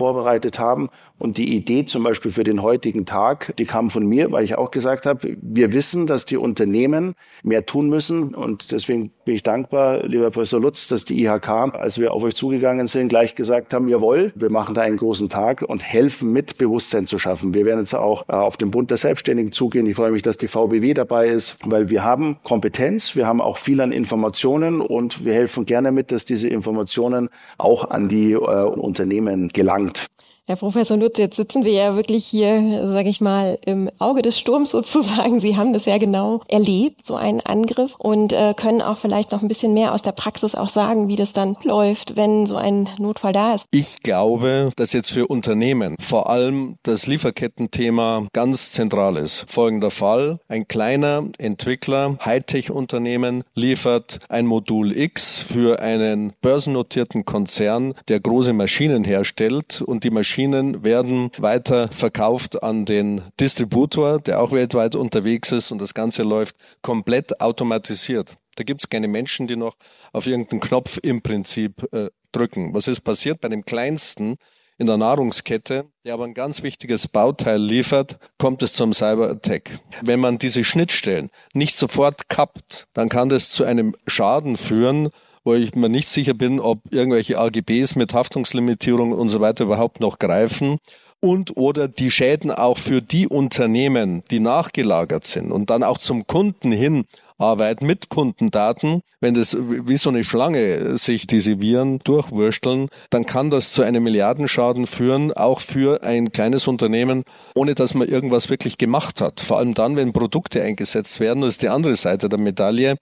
[0.00, 0.88] vorbereitet haben.
[1.18, 4.56] Und die Idee zum Beispiel für den heutigen Tag, die kam von mir, weil ich
[4.56, 8.34] auch gesagt habe, wir wissen, dass die Unternehmen mehr tun müssen.
[8.34, 12.34] Und deswegen bin ich dankbar, lieber Professor Lutz, dass die IHK, als wir auf euch
[12.34, 16.58] zugegangen sind, gleich gesagt haben, jawohl, wir machen da einen großen Tag und helfen mit,
[16.58, 17.54] Bewusstsein zu schaffen.
[17.54, 19.86] Wir werden jetzt auch äh, auf den Bund der Selbstständigen zugehen.
[19.86, 23.56] Ich freue mich, dass die VBW dabei ist, weil wir haben Kompetenz, wir haben auch
[23.56, 28.36] viel an Informationen und wir helfen gerne mit, dass diese Informationen auch an die äh,
[28.36, 30.08] Unternehmen gelangt.
[30.46, 34.38] Herr Professor Nutz, jetzt sitzen wir ja wirklich hier, sage ich mal, im Auge des
[34.38, 35.38] Sturms sozusagen.
[35.38, 39.42] Sie haben das ja genau erlebt, so einen Angriff und äh, können auch vielleicht noch
[39.42, 42.88] ein bisschen mehr aus der Praxis auch sagen, wie das dann läuft, wenn so ein
[42.98, 43.66] Notfall da ist.
[43.70, 49.44] Ich glaube, dass jetzt für Unternehmen vor allem das Lieferkettenthema ganz zentral ist.
[49.48, 50.40] Folgender Fall.
[50.48, 59.04] Ein kleiner Entwickler, Hightech-Unternehmen liefert ein Modul X für einen börsennotierten Konzern, der große Maschinen
[59.04, 65.50] herstellt und die Maschinen Maschinen werden weiter verkauft an den Distributor, der auch weltweit unterwegs
[65.50, 68.36] ist und das Ganze läuft komplett automatisiert.
[68.54, 69.74] Da gibt es keine Menschen, die noch
[70.12, 72.72] auf irgendeinen Knopf im Prinzip äh, drücken.
[72.74, 74.36] Was ist passiert bei dem kleinsten
[74.78, 79.80] in der Nahrungskette, der aber ein ganz wichtiges Bauteil liefert, kommt es zum Cyberattack.
[80.00, 85.08] Wenn man diese Schnittstellen nicht sofort kappt, dann kann das zu einem Schaden führen,
[85.44, 90.00] wo ich mir nicht sicher bin, ob irgendwelche AGBs mit Haftungslimitierung und so weiter überhaupt
[90.00, 90.78] noch greifen
[91.20, 96.26] und oder die Schäden auch für die Unternehmen, die nachgelagert sind und dann auch zum
[96.26, 97.04] Kunden hin
[97.40, 103.50] arbeiten mit Kundendaten, wenn das wie so eine Schlange sich diese Viren durchwursteln, dann kann
[103.50, 107.24] das zu einem Milliardenschaden führen, auch für ein kleines Unternehmen,
[107.54, 109.40] ohne dass man irgendwas wirklich gemacht hat.
[109.40, 112.96] Vor allem dann, wenn Produkte eingesetzt werden, das ist die andere Seite der Medaille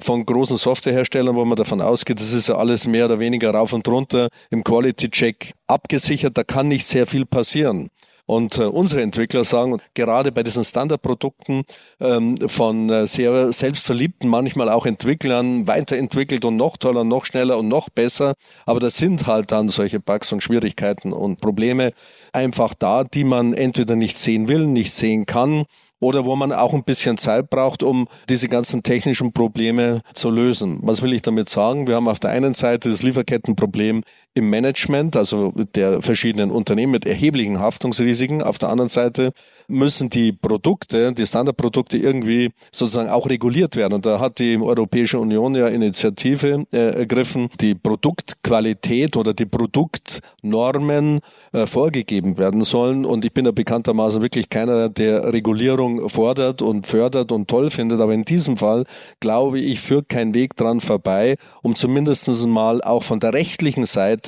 [0.00, 3.72] von großen Softwareherstellern, wo man davon ausgeht, das ist ja alles mehr oder weniger rauf
[3.72, 7.90] und runter im Quality Check abgesichert, da kann nicht sehr viel passieren.
[8.26, 11.64] Und äh, unsere Entwickler sagen, gerade bei diesen Standardprodukten
[12.00, 17.68] ähm, von äh, sehr selbstverliebten, manchmal auch Entwicklern, weiterentwickelt und noch toller, noch schneller und
[17.68, 18.34] noch besser.
[18.64, 21.92] Aber das sind halt dann solche Bugs und Schwierigkeiten und Probleme
[22.32, 25.66] einfach da, die man entweder nicht sehen will, nicht sehen kann
[26.04, 30.80] oder wo man auch ein bisschen Zeit braucht, um diese ganzen technischen Probleme zu lösen.
[30.82, 31.86] Was will ich damit sagen?
[31.86, 34.02] Wir haben auf der einen Seite das Lieferkettenproblem
[34.34, 38.42] im Management, also der verschiedenen Unternehmen mit erheblichen Haftungsrisiken.
[38.42, 39.32] Auf der anderen Seite
[39.68, 43.94] müssen die Produkte, die Standardprodukte irgendwie sozusagen auch reguliert werden.
[43.94, 51.20] Und da hat die Europäische Union ja Initiative äh, ergriffen, die Produktqualität oder die Produktnormen
[51.52, 53.04] äh, vorgegeben werden sollen.
[53.04, 58.00] Und ich bin ja bekanntermaßen wirklich keiner, der Regulierung fordert und fördert und toll findet.
[58.00, 58.84] Aber in diesem Fall,
[59.20, 64.23] glaube ich, führt kein Weg dran vorbei, um zumindest mal auch von der rechtlichen Seite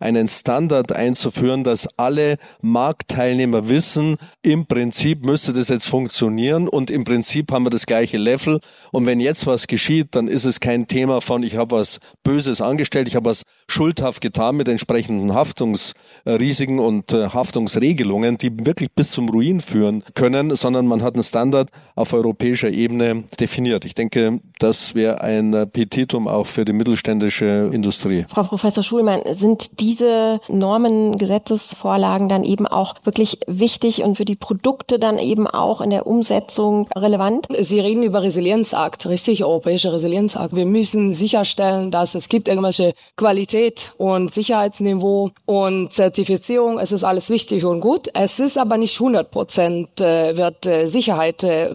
[0.00, 7.04] einen Standard einzuführen, dass alle Marktteilnehmer wissen, im Prinzip müsste das jetzt funktionieren und im
[7.04, 8.60] Prinzip haben wir das gleiche Level.
[8.92, 12.60] Und wenn jetzt was geschieht, dann ist es kein Thema von, ich habe was Böses
[12.60, 19.10] angestellt, ich habe was schuldhaft getan mit entsprechenden Haftungsrisiken und äh, Haftungsregelungen, die wirklich bis
[19.10, 23.84] zum Ruin führen können, sondern man hat einen Standard auf europäischer Ebene definiert.
[23.84, 28.24] Ich denke, das wäre ein Petitum auch für die mittelständische Industrie.
[28.28, 34.36] Frau Professor Schulmann, sind diese Normen, Gesetzesvorlagen dann eben auch wirklich wichtig und für die
[34.36, 37.46] Produkte dann eben auch in der Umsetzung relevant?
[37.58, 40.54] Sie reden über Resilienzakt, richtig, europäischer Resilienzakt.
[40.54, 46.78] Wir müssen sicherstellen, dass es gibt irgendwelche Qualität und Sicherheitsniveau und Zertifizierung.
[46.78, 48.08] Es ist alles wichtig und gut.
[48.14, 51.74] Es ist aber nicht 100 Prozent äh, wird äh, Sicherheit äh,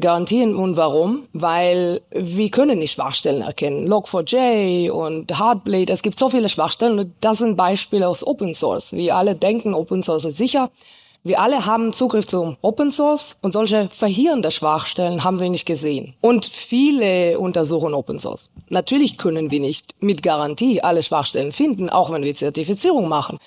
[0.00, 0.54] garantieren.
[0.56, 1.28] Und warum?
[1.32, 3.88] Weil wir können nicht Schwachstellen erkennen.
[3.92, 7.14] Log4j und Heartblade, es gibt so viele Schwachstellen.
[7.20, 8.92] Das sind Beispiele aus Open Source.
[8.92, 10.70] Wir alle denken, Open Source ist sicher.
[11.24, 16.14] Wir alle haben Zugriff zum Open Source und solche verheerende Schwachstellen haben wir nicht gesehen.
[16.20, 18.50] Und viele untersuchen Open Source.
[18.68, 23.38] Natürlich können wir nicht mit Garantie alle Schwachstellen finden, auch wenn wir Zertifizierung machen.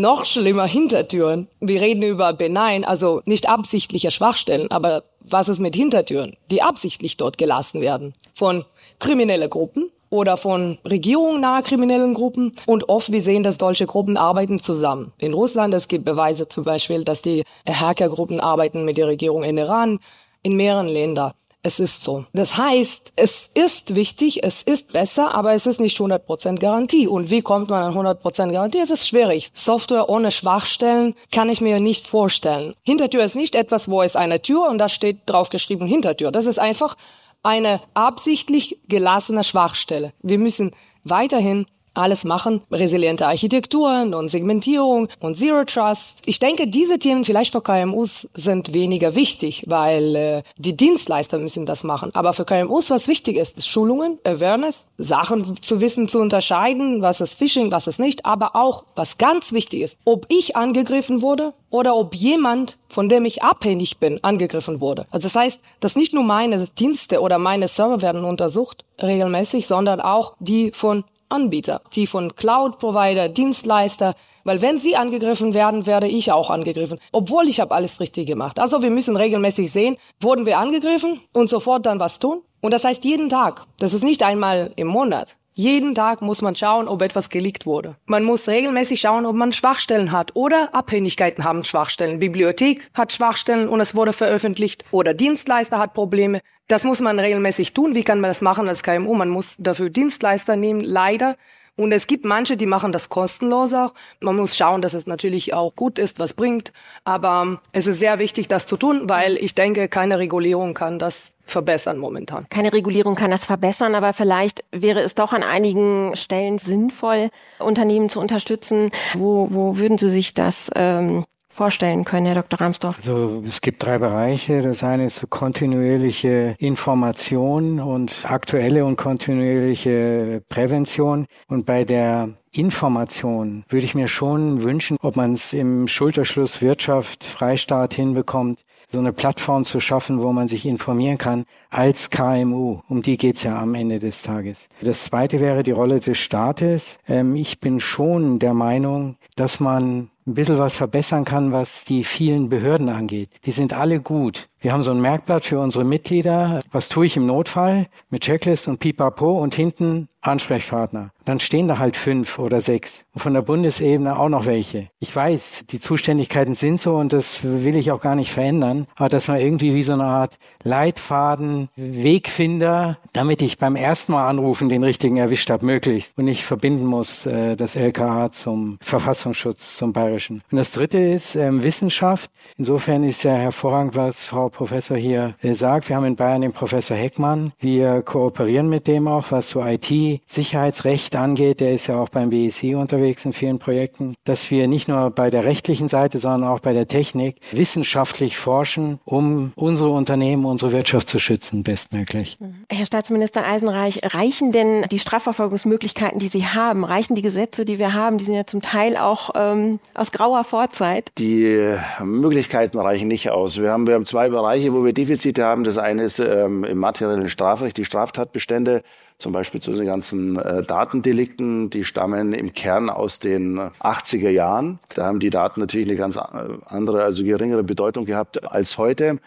[0.00, 1.48] Noch schlimmer Hintertüren.
[1.58, 7.16] Wir reden über benign, also nicht absichtliche Schwachstellen, aber was ist mit Hintertüren, die absichtlich
[7.16, 8.14] dort gelassen werden?
[8.32, 8.64] Von
[9.00, 12.52] kriminelle Gruppen, oder von regierungsnahe kriminellen Gruppen.
[12.64, 15.12] Und oft wir sehen, dass solche Gruppen arbeiten zusammen.
[15.18, 19.58] In Russland, es gibt Beweise zum Beispiel, dass die Hackergruppen arbeiten mit der Regierung in
[19.58, 19.98] Iran,
[20.42, 21.32] in mehreren Ländern.
[21.68, 22.24] Es ist so.
[22.32, 27.06] Das heißt, es ist wichtig, es ist besser, aber es ist nicht 100% Garantie.
[27.06, 28.78] Und wie kommt man an 100% Garantie?
[28.78, 29.50] Es ist schwierig.
[29.52, 32.72] Software ohne Schwachstellen kann ich mir nicht vorstellen.
[32.84, 36.32] Hintertür ist nicht etwas, wo es eine Tür und da steht drauf geschrieben Hintertür.
[36.32, 36.96] Das ist einfach
[37.42, 40.14] eine absichtlich gelassene Schwachstelle.
[40.22, 40.70] Wir müssen
[41.04, 41.66] weiterhin
[41.98, 46.22] alles machen, resiliente Architekturen und Segmentierung und Zero Trust.
[46.26, 51.66] Ich denke, diese Themen vielleicht für KMUs sind weniger wichtig, weil äh, die Dienstleister müssen
[51.66, 52.10] das machen.
[52.14, 57.20] Aber für KMUs, was wichtig ist, ist Schulungen, Awareness, Sachen zu wissen, zu unterscheiden, was
[57.20, 61.52] ist Phishing, was ist nicht, aber auch, was ganz wichtig ist, ob ich angegriffen wurde
[61.70, 65.06] oder ob jemand, von dem ich abhängig bin, angegriffen wurde.
[65.10, 70.00] Also das heißt, dass nicht nur meine Dienste oder meine Server werden untersucht regelmäßig, sondern
[70.00, 74.14] auch die von Anbieter, die von Cloud-Provider, Dienstleister,
[74.44, 78.58] weil wenn sie angegriffen werden, werde ich auch angegriffen, obwohl ich habe alles richtig gemacht.
[78.58, 82.42] Also wir müssen regelmäßig sehen, wurden wir angegriffen und sofort dann was tun.
[82.60, 83.66] Und das heißt jeden Tag.
[83.78, 85.36] Das ist nicht einmal im Monat.
[85.58, 87.96] Jeden Tag muss man schauen, ob etwas geleakt wurde.
[88.06, 92.20] Man muss regelmäßig schauen, ob man Schwachstellen hat oder Abhängigkeiten haben Schwachstellen.
[92.20, 96.42] Bibliothek hat Schwachstellen und es wurde veröffentlicht oder Dienstleister hat Probleme.
[96.68, 97.96] Das muss man regelmäßig tun.
[97.96, 99.14] Wie kann man das machen als KMU?
[99.14, 101.36] Man muss dafür Dienstleister nehmen, leider.
[101.78, 103.94] Und es gibt manche, die machen das kostenlos auch.
[104.20, 106.72] Man muss schauen, dass es natürlich auch gut ist, was bringt.
[107.04, 111.32] Aber es ist sehr wichtig, das zu tun, weil ich denke, keine Regulierung kann das
[111.44, 112.46] verbessern momentan.
[112.50, 118.08] Keine Regulierung kann das verbessern, aber vielleicht wäre es doch an einigen Stellen sinnvoll, Unternehmen
[118.08, 118.90] zu unterstützen.
[119.14, 121.24] Wo, wo würden Sie sich das ähm,
[121.58, 122.60] vorstellen können, Herr Dr.
[122.60, 122.98] Ramsdorf?
[122.98, 124.62] Also es gibt drei Bereiche.
[124.62, 131.26] Das eine ist kontinuierliche Information und aktuelle und kontinuierliche Prävention.
[131.48, 137.24] Und bei der Information würde ich mir schon wünschen, ob man es im Schulterschluss Wirtschaft,
[137.24, 142.80] Freistaat hinbekommt, so eine Plattform zu schaffen, wo man sich informieren kann als KMU.
[142.88, 144.68] Um die geht's ja am Ende des Tages.
[144.80, 146.98] Das zweite wäre die Rolle des Staates.
[147.08, 152.04] Ähm, ich bin schon der Meinung, dass man ein bisschen was verbessern kann, was die
[152.04, 153.30] vielen Behörden angeht.
[153.44, 154.48] Die sind alle gut.
[154.60, 156.58] Wir haben so ein Merkblatt für unsere Mitglieder.
[156.72, 157.86] Was tue ich im Notfall?
[158.10, 161.10] Mit Checklist und Pipapo und hinten Ansprechpartner.
[161.24, 163.04] Dann stehen da halt fünf oder sechs.
[163.14, 164.88] Und von der Bundesebene auch noch welche.
[164.98, 168.88] Ich weiß, die Zuständigkeiten sind so und das will ich auch gar nicht verändern.
[168.96, 174.26] Aber dass man irgendwie wie so eine Art Leitfaden, Wegfinder, damit ich beim ersten Mal
[174.26, 176.18] anrufen den richtigen erwischt habe, möglichst.
[176.18, 180.17] Und nicht verbinden muss äh, das LKA zum Verfassungsschutz, zum Bayerischen.
[180.28, 182.30] Und das dritte ist ähm, Wissenschaft.
[182.56, 185.88] Insofern ist ja hervorragend, was Frau Professor hier äh, sagt.
[185.88, 187.52] Wir haben in Bayern den Professor Heckmann.
[187.58, 191.60] Wir kooperieren mit dem auch, was so IT-Sicherheitsrecht angeht.
[191.60, 194.14] Der ist ja auch beim BSI unterwegs in vielen Projekten.
[194.24, 199.00] Dass wir nicht nur bei der rechtlichen Seite, sondern auch bei der Technik wissenschaftlich forschen,
[199.04, 202.38] um unsere Unternehmen, unsere Wirtschaft zu schützen, bestmöglich.
[202.40, 202.64] Mhm.
[202.70, 207.94] Herr Staatsminister Eisenreich, reichen denn die Strafverfolgungsmöglichkeiten, die Sie haben, reichen die Gesetze, die wir
[207.94, 211.10] haben, die sind ja zum Teil auch ähm, aus grauer Vorzeit?
[211.18, 213.60] Die Möglichkeiten reichen nicht aus.
[213.60, 215.64] Wir haben, wir haben zwei Bereiche, wo wir Defizite haben.
[215.64, 218.82] Das eine ist ähm, im materiellen Strafrecht, die Straftatbestände,
[219.18, 224.78] zum Beispiel zu den ganzen äh, Datendelikten, die stammen im Kern aus den 80er Jahren.
[224.94, 226.20] Da haben die Daten natürlich eine ganz äh,
[226.66, 229.18] andere, also geringere Bedeutung gehabt als heute.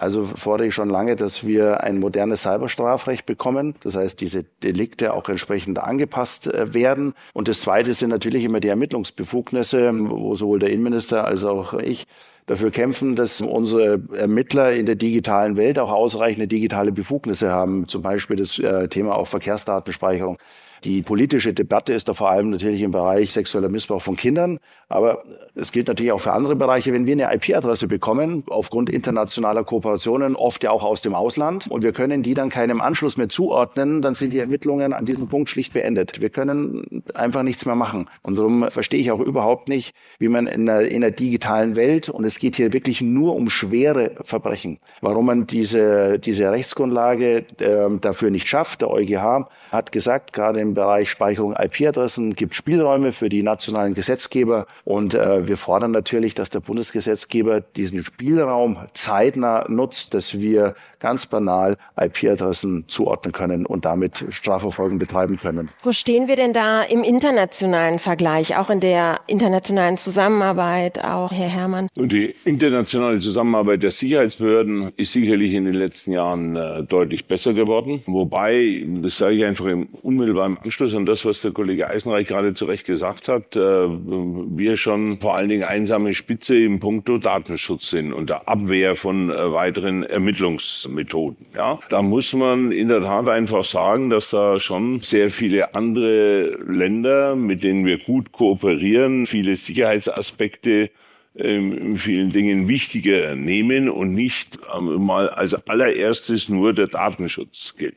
[0.00, 3.74] Also fordere ich schon lange, dass wir ein modernes Cyberstrafrecht bekommen.
[3.82, 7.12] Das heißt, diese Delikte auch entsprechend angepasst äh, werden.
[7.34, 12.06] Und das Zweite sind natürlich immer die Ermittlungsbefugnisse, wo sowohl der Innenminister als auch ich
[12.46, 17.86] dafür kämpfen, dass unsere Ermittler in der digitalen Welt auch ausreichende digitale Befugnisse haben.
[17.86, 20.38] Zum Beispiel das äh, Thema auch Verkehrsdatenspeicherung.
[20.84, 24.58] Die politische Debatte ist da vor allem natürlich im Bereich sexueller Missbrauch von Kindern.
[24.88, 25.22] Aber
[25.54, 26.92] es gilt natürlich auch für andere Bereiche.
[26.92, 31.82] Wenn wir eine IP-Adresse bekommen, aufgrund internationaler Kooperationen, oft ja auch aus dem Ausland, und
[31.82, 35.50] wir können die dann keinem Anschluss mehr zuordnen, dann sind die Ermittlungen an diesem Punkt
[35.50, 36.20] schlicht beendet.
[36.20, 38.08] Wir können einfach nichts mehr machen.
[38.22, 42.08] Und darum verstehe ich auch überhaupt nicht, wie man in einer, in einer digitalen Welt,
[42.08, 47.98] und es geht hier wirklich nur um schwere Verbrechen, warum man diese, diese Rechtsgrundlage äh,
[48.00, 48.80] dafür nicht schafft.
[48.80, 54.66] Der EuGH hat gesagt, gerade im Bereich Speicherung IP-Adressen gibt Spielräume für die nationalen Gesetzgeber.
[54.84, 61.26] Und äh, wir fordern natürlich, dass der Bundesgesetzgeber diesen Spielraum zeitnah nutzt, dass wir ganz
[61.26, 65.70] banal IP-Adressen zuordnen können und damit Strafverfolgung betreiben können.
[65.82, 71.48] Wo stehen wir denn da im internationalen Vergleich, auch in der internationalen Zusammenarbeit, auch Herr
[71.48, 71.88] Herrmann?
[71.96, 77.54] Und die internationale Zusammenarbeit der Sicherheitsbehörden ist sicherlich in den letzten Jahren äh, deutlich besser
[77.54, 78.02] geworden.
[78.06, 82.54] Wobei, das sage ich einfach im unmittelbaren Anschluss an das, was der Kollege Eisenreich gerade
[82.54, 87.90] zu Recht gesagt hat, äh, wir schon vor allen Dingen einsame Spitze im Puncto Datenschutz
[87.90, 91.46] sind und der Abwehr von äh, weiteren Ermittlungs Methoden.
[91.54, 96.58] Ja, da muss man in der Tat einfach sagen, dass da schon sehr viele andere
[96.66, 100.90] Länder, mit denen wir gut kooperieren, viele Sicherheitsaspekte
[101.36, 107.74] ähm, in vielen Dingen wichtiger nehmen und nicht ähm, mal als allererstes nur der Datenschutz
[107.78, 107.94] gilt.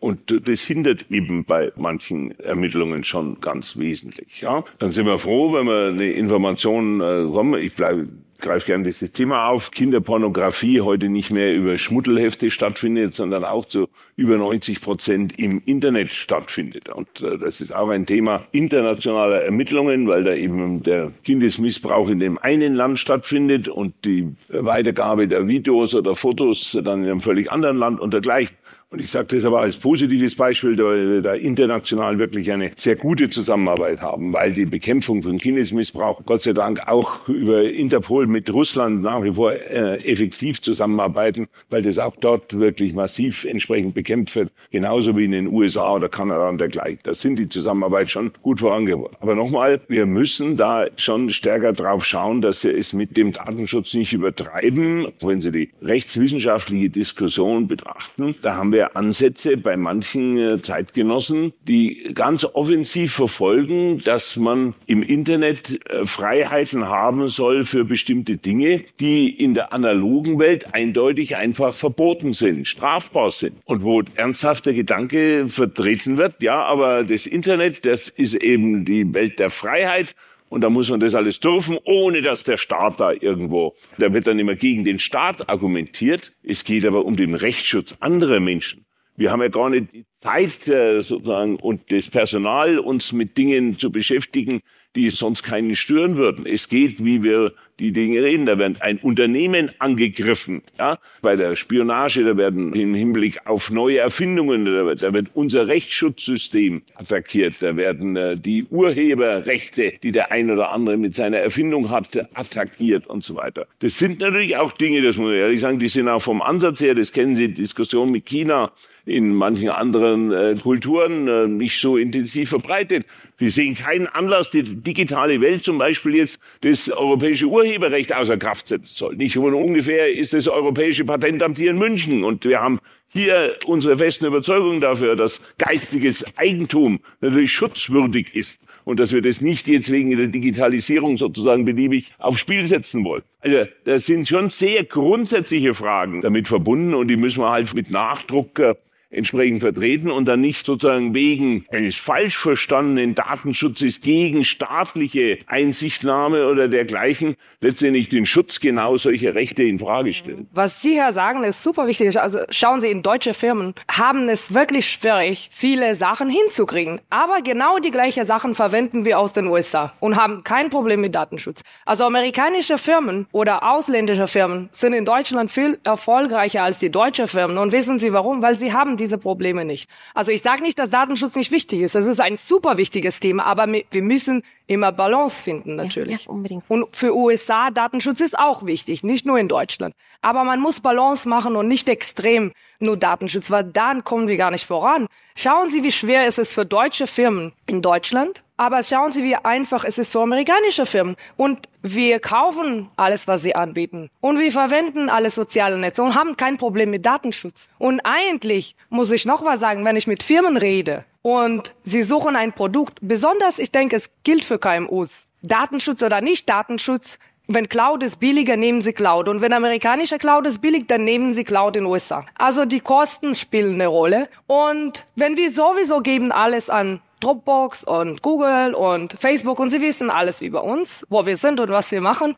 [0.00, 4.40] Und das hindert eben bei manchen Ermittlungen schon ganz wesentlich.
[4.40, 7.62] Ja, dann sind wir froh, wenn wir eine Information äh, kommen.
[7.62, 8.08] Ich bleibe
[8.42, 9.70] greife gerne dieses Thema auf.
[9.70, 16.08] Kinderpornografie heute nicht mehr über Schmuddelhefte stattfindet, sondern auch zu über 90 Prozent im Internet
[16.08, 16.90] stattfindet.
[16.90, 22.18] Und äh, das ist auch ein Thema internationaler Ermittlungen, weil da eben der Kindesmissbrauch in
[22.18, 27.50] dem einen Land stattfindet und die Weitergabe der Videos oder Fotos dann in einem völlig
[27.50, 28.56] anderen Land und dergleichen.
[28.92, 32.94] Und ich sage das aber als positives Beispiel, weil wir da international wirklich eine sehr
[32.94, 38.52] gute Zusammenarbeit haben, weil die Bekämpfung von Kindesmissbrauch Gott sei Dank auch über Interpol mit
[38.52, 44.36] Russland nach wie vor äh, effektiv zusammenarbeiten, weil das auch dort wirklich massiv entsprechend bekämpft
[44.36, 46.98] wird, genauso wie in den USA oder Kanada und dergleichen.
[47.02, 49.16] Da sind die Zusammenarbeit schon gut vorangebracht.
[49.20, 53.94] Aber nochmal, wir müssen da schon stärker drauf schauen, dass wir es mit dem Datenschutz
[53.94, 55.08] nicht übertreiben.
[55.22, 62.12] Wenn Sie die rechtswissenschaftliche Diskussion betrachten, da haben wir Ansätze bei manchen äh, Zeitgenossen, die
[62.14, 69.30] ganz offensiv verfolgen, dass man im Internet äh, Freiheiten haben soll für bestimmte Dinge, die
[69.30, 73.56] in der analogen Welt eindeutig einfach verboten sind, strafbar sind.
[73.64, 79.38] Und wo ernsthafter Gedanke vertreten wird, ja, aber das Internet, das ist eben die Welt
[79.38, 80.14] der Freiheit
[80.52, 84.26] und da muss man das alles dürfen, ohne dass der Staat da irgendwo, da wird
[84.26, 86.34] dann immer gegen den Staat argumentiert.
[86.42, 88.84] Es geht aber um den Rechtsschutz anderer Menschen.
[89.16, 93.78] Wir haben ja gar nicht die Zeit äh, sozusagen und das Personal, uns mit Dingen
[93.78, 94.60] zu beschäftigen,
[94.96, 96.46] die sonst keinen stören würden.
[96.46, 98.46] Es geht, wie wir die Dinge reden.
[98.46, 100.62] Da wird ein Unternehmen angegriffen.
[100.78, 100.98] Ja?
[101.22, 105.66] Bei der Spionage, da werden im Hinblick auf neue Erfindungen, da wird, da wird unser
[105.66, 107.54] Rechtsschutzsystem attackiert.
[107.60, 113.06] Da werden äh, die Urheberrechte, die der ein oder andere mit seiner Erfindung hat, attackiert
[113.06, 113.66] und so weiter.
[113.80, 116.80] Das sind natürlich auch Dinge, das muss man ehrlich sagen, die sind auch vom Ansatz
[116.80, 118.72] her, das kennen Sie, Diskussion mit China,
[119.04, 123.04] in manchen anderen äh, Kulturen äh, nicht so intensiv verbreitet.
[123.38, 128.68] Wir sehen keinen Anlass, die digitale Welt zum Beispiel jetzt das europäische Urheberrecht außer Kraft
[128.68, 129.16] setzen soll.
[129.16, 134.26] Nicht ungefähr ist das europäische Patentamt hier in München und wir haben hier unsere festen
[134.26, 140.16] Überzeugungen dafür, dass geistiges Eigentum natürlich schutzwürdig ist und dass wir das nicht jetzt wegen
[140.16, 143.22] der Digitalisierung sozusagen beliebig aufs Spiel setzen wollen.
[143.40, 147.90] Also das sind schon sehr grundsätzliche Fragen damit verbunden und die müssen wir halt mit
[147.90, 148.74] Nachdruck äh,
[149.12, 156.68] entsprechend vertreten und dann nicht sozusagen wegen eines falsch verstandenen Datenschutzes gegen staatliche Einsichtnahme oder
[156.68, 160.48] dergleichen letztendlich den Schutz genau solcher Rechte in Frage stellen.
[160.52, 162.18] Was Sie hier sagen, ist super wichtig.
[162.18, 167.00] Also schauen Sie, in deutsche Firmen haben es wirklich schwierig, viele Sachen hinzukriegen.
[167.10, 171.14] Aber genau die gleichen Sachen verwenden wir aus den USA und haben kein Problem mit
[171.14, 171.62] Datenschutz.
[171.84, 177.58] Also amerikanische Firmen oder ausländische Firmen sind in Deutschland viel erfolgreicher als die deutsche Firmen.
[177.58, 178.42] Und wissen Sie warum?
[178.42, 179.90] Weil sie haben diese Probleme nicht.
[180.14, 181.94] Also ich sage nicht, dass Datenschutz nicht wichtig ist.
[181.94, 186.20] Das ist ein super wichtiges Thema, aber wir müssen immer Balance finden natürlich.
[186.20, 186.64] Ja, ja, unbedingt.
[186.68, 189.94] Und für USA Datenschutz ist auch wichtig, nicht nur in Deutschland.
[190.20, 194.50] Aber man muss Balance machen und nicht extrem nur Datenschutz, weil dann kommen wir gar
[194.50, 195.06] nicht voran.
[195.36, 199.34] Schauen Sie, wie schwer es ist für deutsche Firmen in Deutschland Aber schauen Sie, wie
[199.34, 201.16] einfach es ist für amerikanische Firmen.
[201.36, 204.08] Und wir kaufen alles, was sie anbieten.
[204.20, 207.70] Und wir verwenden alle soziale Netze und haben kein Problem mit Datenschutz.
[207.78, 212.36] Und eigentlich muss ich noch was sagen, wenn ich mit Firmen rede und sie suchen
[212.36, 215.26] ein Produkt, besonders ich denke, es gilt für KMUs.
[215.42, 219.28] Datenschutz oder nicht Datenschutz, wenn Cloud ist billiger, nehmen Sie Cloud.
[219.28, 222.24] Und wenn amerikanische Cloud ist billig, dann nehmen Sie Cloud in USA.
[222.38, 224.28] Also die Kosten spielen eine Rolle.
[224.46, 230.10] Und wenn wir sowieso geben alles an Dropbox und Google und Facebook und Sie wissen
[230.10, 232.34] alles über uns, wo wir sind und was wir machen,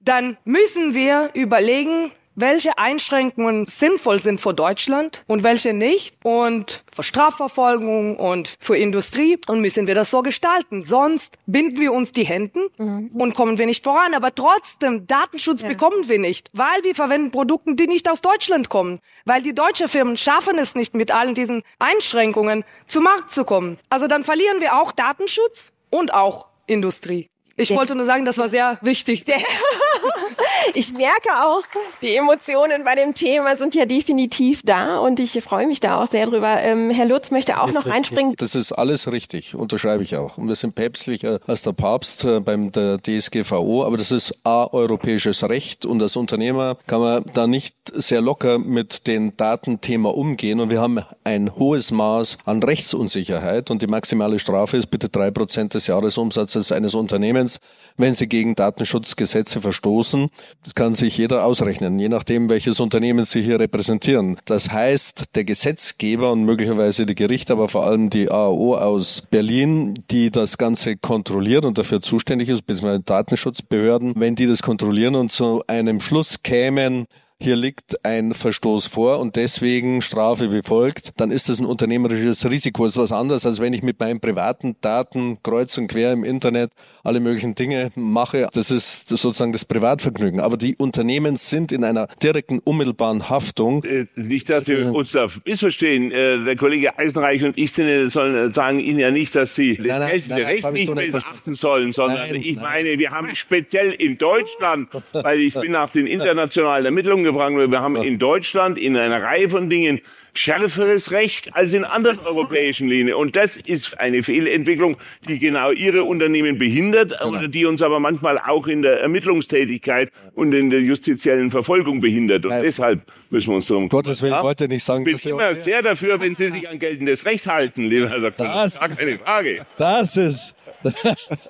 [0.00, 7.02] dann müssen wir überlegen, welche Einschränkungen sinnvoll sind für Deutschland und welche nicht und für
[7.02, 10.84] Strafverfolgung und für Industrie und müssen wir das so gestalten.
[10.84, 13.10] Sonst binden wir uns die Hände mhm.
[13.14, 14.14] und kommen wir nicht voran.
[14.14, 15.68] Aber trotzdem, Datenschutz ja.
[15.68, 19.88] bekommen wir nicht, weil wir verwenden Produkte, die nicht aus Deutschland kommen, weil die deutschen
[19.88, 23.78] Firmen schaffen es nicht, mit allen diesen Einschränkungen zu Markt zu kommen.
[23.88, 27.28] Also dann verlieren wir auch Datenschutz und auch Industrie.
[27.56, 29.24] Ich wollte nur sagen, das war sehr wichtig.
[30.74, 31.62] ich merke auch,
[32.02, 36.06] die Emotionen bei dem Thema sind ja definitiv da und ich freue mich da auch
[36.06, 36.60] sehr drüber.
[36.60, 38.34] Ähm, Herr Lutz möchte auch noch reinspringen.
[38.38, 40.36] Das ist alles richtig, unterschreibe ich auch.
[40.36, 44.66] Und wir sind päpstlicher als der Papst äh, beim der DSGVO, aber das ist A,
[44.72, 50.58] europäisches Recht und als Unternehmer kann man da nicht sehr locker mit dem Datenthema umgehen
[50.58, 55.30] und wir haben ein hohes Maß an Rechtsunsicherheit und die maximale Strafe ist bitte drei
[55.30, 57.60] Prozent des Jahresumsatzes eines Unternehmens Unternehmens,
[57.96, 60.28] wenn sie gegen Datenschutzgesetze verstoßen.
[60.64, 64.36] Das kann sich jeder ausrechnen, je nachdem, welches Unternehmen sie hier repräsentieren.
[64.46, 69.94] Das heißt, der Gesetzgeber und möglicherweise die Gerichte, aber vor allem die AO aus Berlin,
[70.10, 75.30] die das Ganze kontrolliert und dafür zuständig ist, beziehungsweise Datenschutzbehörden, wenn die das kontrollieren und
[75.30, 77.06] zu einem Schluss kämen,
[77.40, 82.84] hier liegt ein Verstoß vor und deswegen Strafe befolgt, dann ist das ein unternehmerisches Risiko.
[82.84, 86.24] Das ist was anderes, als wenn ich mit meinen privaten Daten kreuz und quer im
[86.24, 86.70] Internet
[87.02, 88.46] alle möglichen Dinge mache.
[88.54, 90.40] Das ist sozusagen das Privatvergnügen.
[90.40, 93.82] Aber die Unternehmen sind in einer direkten, unmittelbaren Haftung.
[93.84, 96.12] Äh, nicht, dass wir uns da missverstehen.
[96.12, 100.00] Äh, der Kollege Eisenreich und ich sind, sollen, sagen Ihnen ja nicht, dass Sie nein,
[100.00, 104.88] nein, das nein, Recht nicht beachten sollen, sondern ich meine, wir haben speziell in Deutschland,
[105.12, 107.52] weil ich bin nach den internationalen Ermittlungen gebracht.
[107.52, 110.00] Wir haben in Deutschland in einer Reihe von Dingen
[110.34, 113.16] schärferes Recht als in anderen europäischen Linien.
[113.16, 114.96] Und das ist eine Fehlentwicklung,
[115.28, 120.52] die genau ihre Unternehmen behindert und die uns aber manchmal auch in der Ermittlungstätigkeit und
[120.52, 122.44] in der justiziellen Verfolgung behindert.
[122.44, 122.62] Und Nein.
[122.62, 124.42] deshalb müssen wir uns darum Gottes Willen, ja?
[124.42, 127.84] wollte nicht sagen, ich bin immer sehr dafür, wenn Sie sich an geltendes Recht halten,
[127.84, 128.46] lieber Herr Dr.
[128.46, 129.66] Das, Gar keine Frage.
[129.76, 130.56] Das ist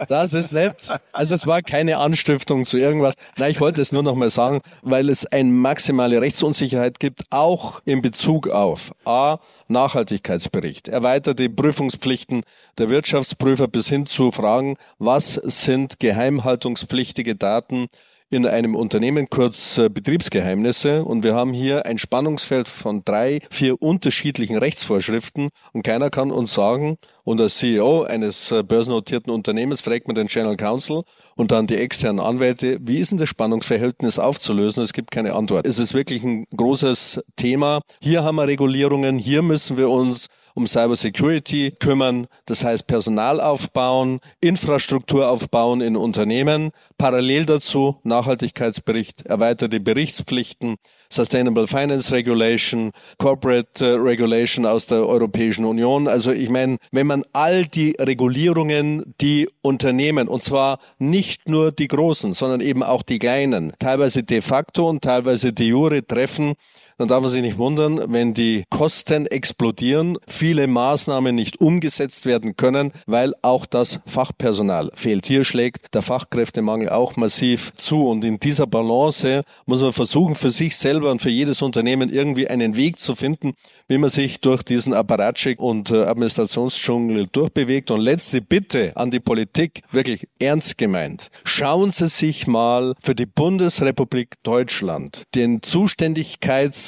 [0.08, 0.88] das ist nett.
[1.12, 3.14] Also es war keine Anstiftung zu irgendwas.
[3.38, 7.80] Nein, ich wollte es nur noch mal sagen, weil es eine maximale Rechtsunsicherheit gibt, auch
[7.84, 9.38] in Bezug auf A,
[9.68, 12.42] Nachhaltigkeitsbericht, erweiterte Prüfungspflichten
[12.78, 17.88] der Wirtschaftsprüfer bis hin zu Fragen, was sind geheimhaltungspflichtige Daten
[18.34, 21.04] in einem Unternehmen, kurz äh, Betriebsgeheimnisse.
[21.04, 25.50] Und wir haben hier ein Spannungsfeld von drei, vier unterschiedlichen Rechtsvorschriften.
[25.72, 30.26] Und keiner kann uns sagen, und als CEO eines äh, börsennotierten Unternehmens fragt man den
[30.26, 31.04] General Counsel
[31.36, 34.82] und dann die externen Anwälte, wie ist denn das Spannungsverhältnis aufzulösen?
[34.82, 35.66] Es gibt keine Antwort.
[35.66, 37.80] Es ist wirklich ein großes Thema.
[38.00, 43.40] Hier haben wir Regulierungen, hier müssen wir uns um Cyber Security kümmern, das heißt Personal
[43.40, 50.76] aufbauen, Infrastruktur aufbauen in Unternehmen, parallel dazu Nachhaltigkeitsbericht, erweiterte Berichtspflichten,
[51.10, 56.08] Sustainable Finance Regulation, Corporate äh, Regulation aus der Europäischen Union.
[56.08, 61.88] Also ich meine, wenn man all die Regulierungen, die Unternehmen, und zwar nicht nur die
[61.88, 66.54] großen, sondern eben auch die kleinen, teilweise de facto und teilweise de jure treffen,
[66.98, 72.56] dann darf man sich nicht wundern, wenn die Kosten explodieren, viele Maßnahmen nicht umgesetzt werden
[72.56, 75.26] können, weil auch das Fachpersonal fehlt.
[75.26, 78.08] Hier schlägt der Fachkräftemangel auch massiv zu.
[78.08, 82.48] Und in dieser Balance muss man versuchen, für sich selber und für jedes Unternehmen irgendwie
[82.48, 83.54] einen Weg zu finden,
[83.88, 87.90] wie man sich durch diesen Apparatschick und äh, Administrationsdschungel durchbewegt.
[87.90, 91.30] Und letzte Bitte an die Politik, wirklich ernst gemeint.
[91.44, 96.83] Schauen Sie sich mal für die Bundesrepublik Deutschland den Zuständigkeitskatalog,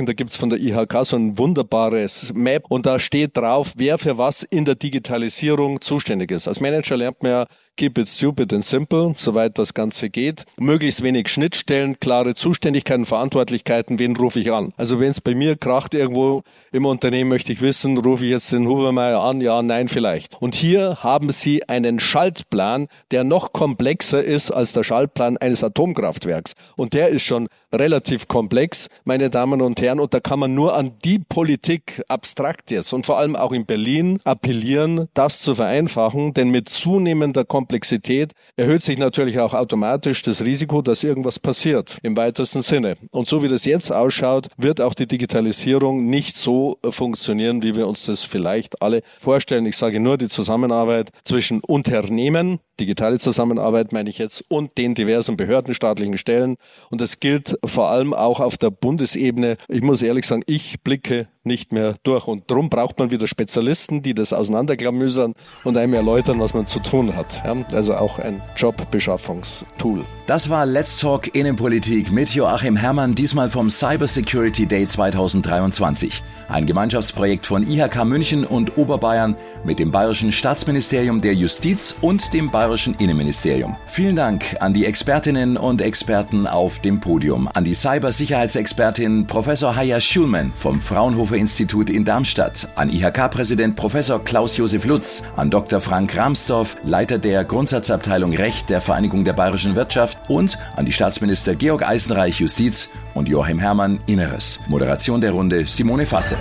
[0.00, 3.98] und da gibt's von der IHK so ein wunderbares Map, und da steht drauf, wer
[3.98, 6.48] für was in der Digitalisierung zuständig ist.
[6.48, 7.46] Als Manager lernt man ja
[7.76, 10.44] Keep it stupid and simple, soweit das Ganze geht.
[10.58, 14.72] Möglichst wenig Schnittstellen, klare Zuständigkeiten, Verantwortlichkeiten, wen rufe ich an?
[14.76, 18.52] Also wenn es bei mir kracht irgendwo im Unternehmen, möchte ich wissen, rufe ich jetzt
[18.52, 19.40] den Hubermeier an?
[19.40, 20.40] Ja, nein, vielleicht.
[20.40, 26.54] Und hier haben Sie einen Schaltplan, der noch komplexer ist als der Schaltplan eines Atomkraftwerks.
[26.76, 28.88] Und der ist schon relativ komplex.
[29.04, 33.04] meine Damen und Herren, und da kann man nur an die Politik abstrakt jetzt und
[33.04, 38.98] vor allem auch in Berlin appellieren, das zu vereinfachen, denn mit zunehmender Komplexität erhöht sich
[38.98, 42.98] natürlich auch automatisch das Risiko, dass irgendwas passiert im weitesten Sinne.
[43.10, 47.88] Und so wie das jetzt ausschaut, wird auch die Digitalisierung nicht so funktionieren, wie wir
[47.88, 49.64] uns das vielleicht alle vorstellen.
[49.64, 55.38] Ich sage nur die Zusammenarbeit zwischen Unternehmen, digitale Zusammenarbeit meine ich jetzt, und den diversen
[55.38, 56.56] Behörden, staatlichen Stellen.
[56.90, 59.56] Und das gilt vor allem auch auf der Bundesebene.
[59.68, 62.26] Ich muss ehrlich sagen, ich blicke nicht mehr durch.
[62.26, 65.34] Und darum braucht man wieder Spezialisten, die das auseinanderklamüsern
[65.64, 67.42] und einem erläutern, was man zu tun hat.
[67.44, 70.04] Ja, also auch ein Jobbeschaffungstool.
[70.26, 76.22] Das war Let's Talk Innenpolitik mit Joachim Herrmann, diesmal vom Cyber Security Day 2023.
[76.48, 82.50] Ein Gemeinschaftsprojekt von IHK München und Oberbayern mit dem Bayerischen Staatsministerium der Justiz und dem
[82.50, 83.76] Bayerischen Innenministerium.
[83.86, 90.00] Vielen Dank an die Expertinnen und Experten auf dem Podium, an die Cybersicherheitsexpertin Professor Haya
[90.00, 95.82] Schulman vom Fraunhofer Institut in Darmstadt, an IHK-Präsident Professor Klaus-Josef Lutz, an Dr.
[95.82, 101.54] Frank Ramsdorf, Leiter der Grundsatzabteilung Recht der Vereinigung der Bayerischen Wirtschaft und an die Staatsminister
[101.54, 104.60] Georg Eisenreich Justiz und Joachim Herrmann Inneres.
[104.66, 106.36] Moderation der Runde Simone Fasse.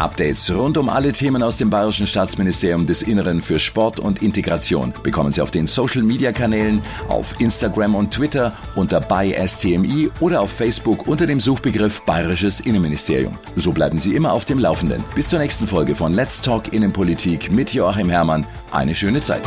[0.00, 4.94] Updates rund um alle Themen aus dem Bayerischen Staatsministerium des Inneren für Sport und Integration
[5.02, 10.50] bekommen Sie auf den Social Media Kanälen, auf Instagram und Twitter unter BySTMI oder auf
[10.50, 13.36] Facebook unter dem Suchbegriff Bayerisches Innenministerium.
[13.56, 15.04] So bleiben Sie immer auf dem Laufenden.
[15.14, 18.46] Bis zur nächsten Folge von Let's Talk Innenpolitik mit Joachim Herrmann.
[18.70, 19.42] Eine schöne Zeit.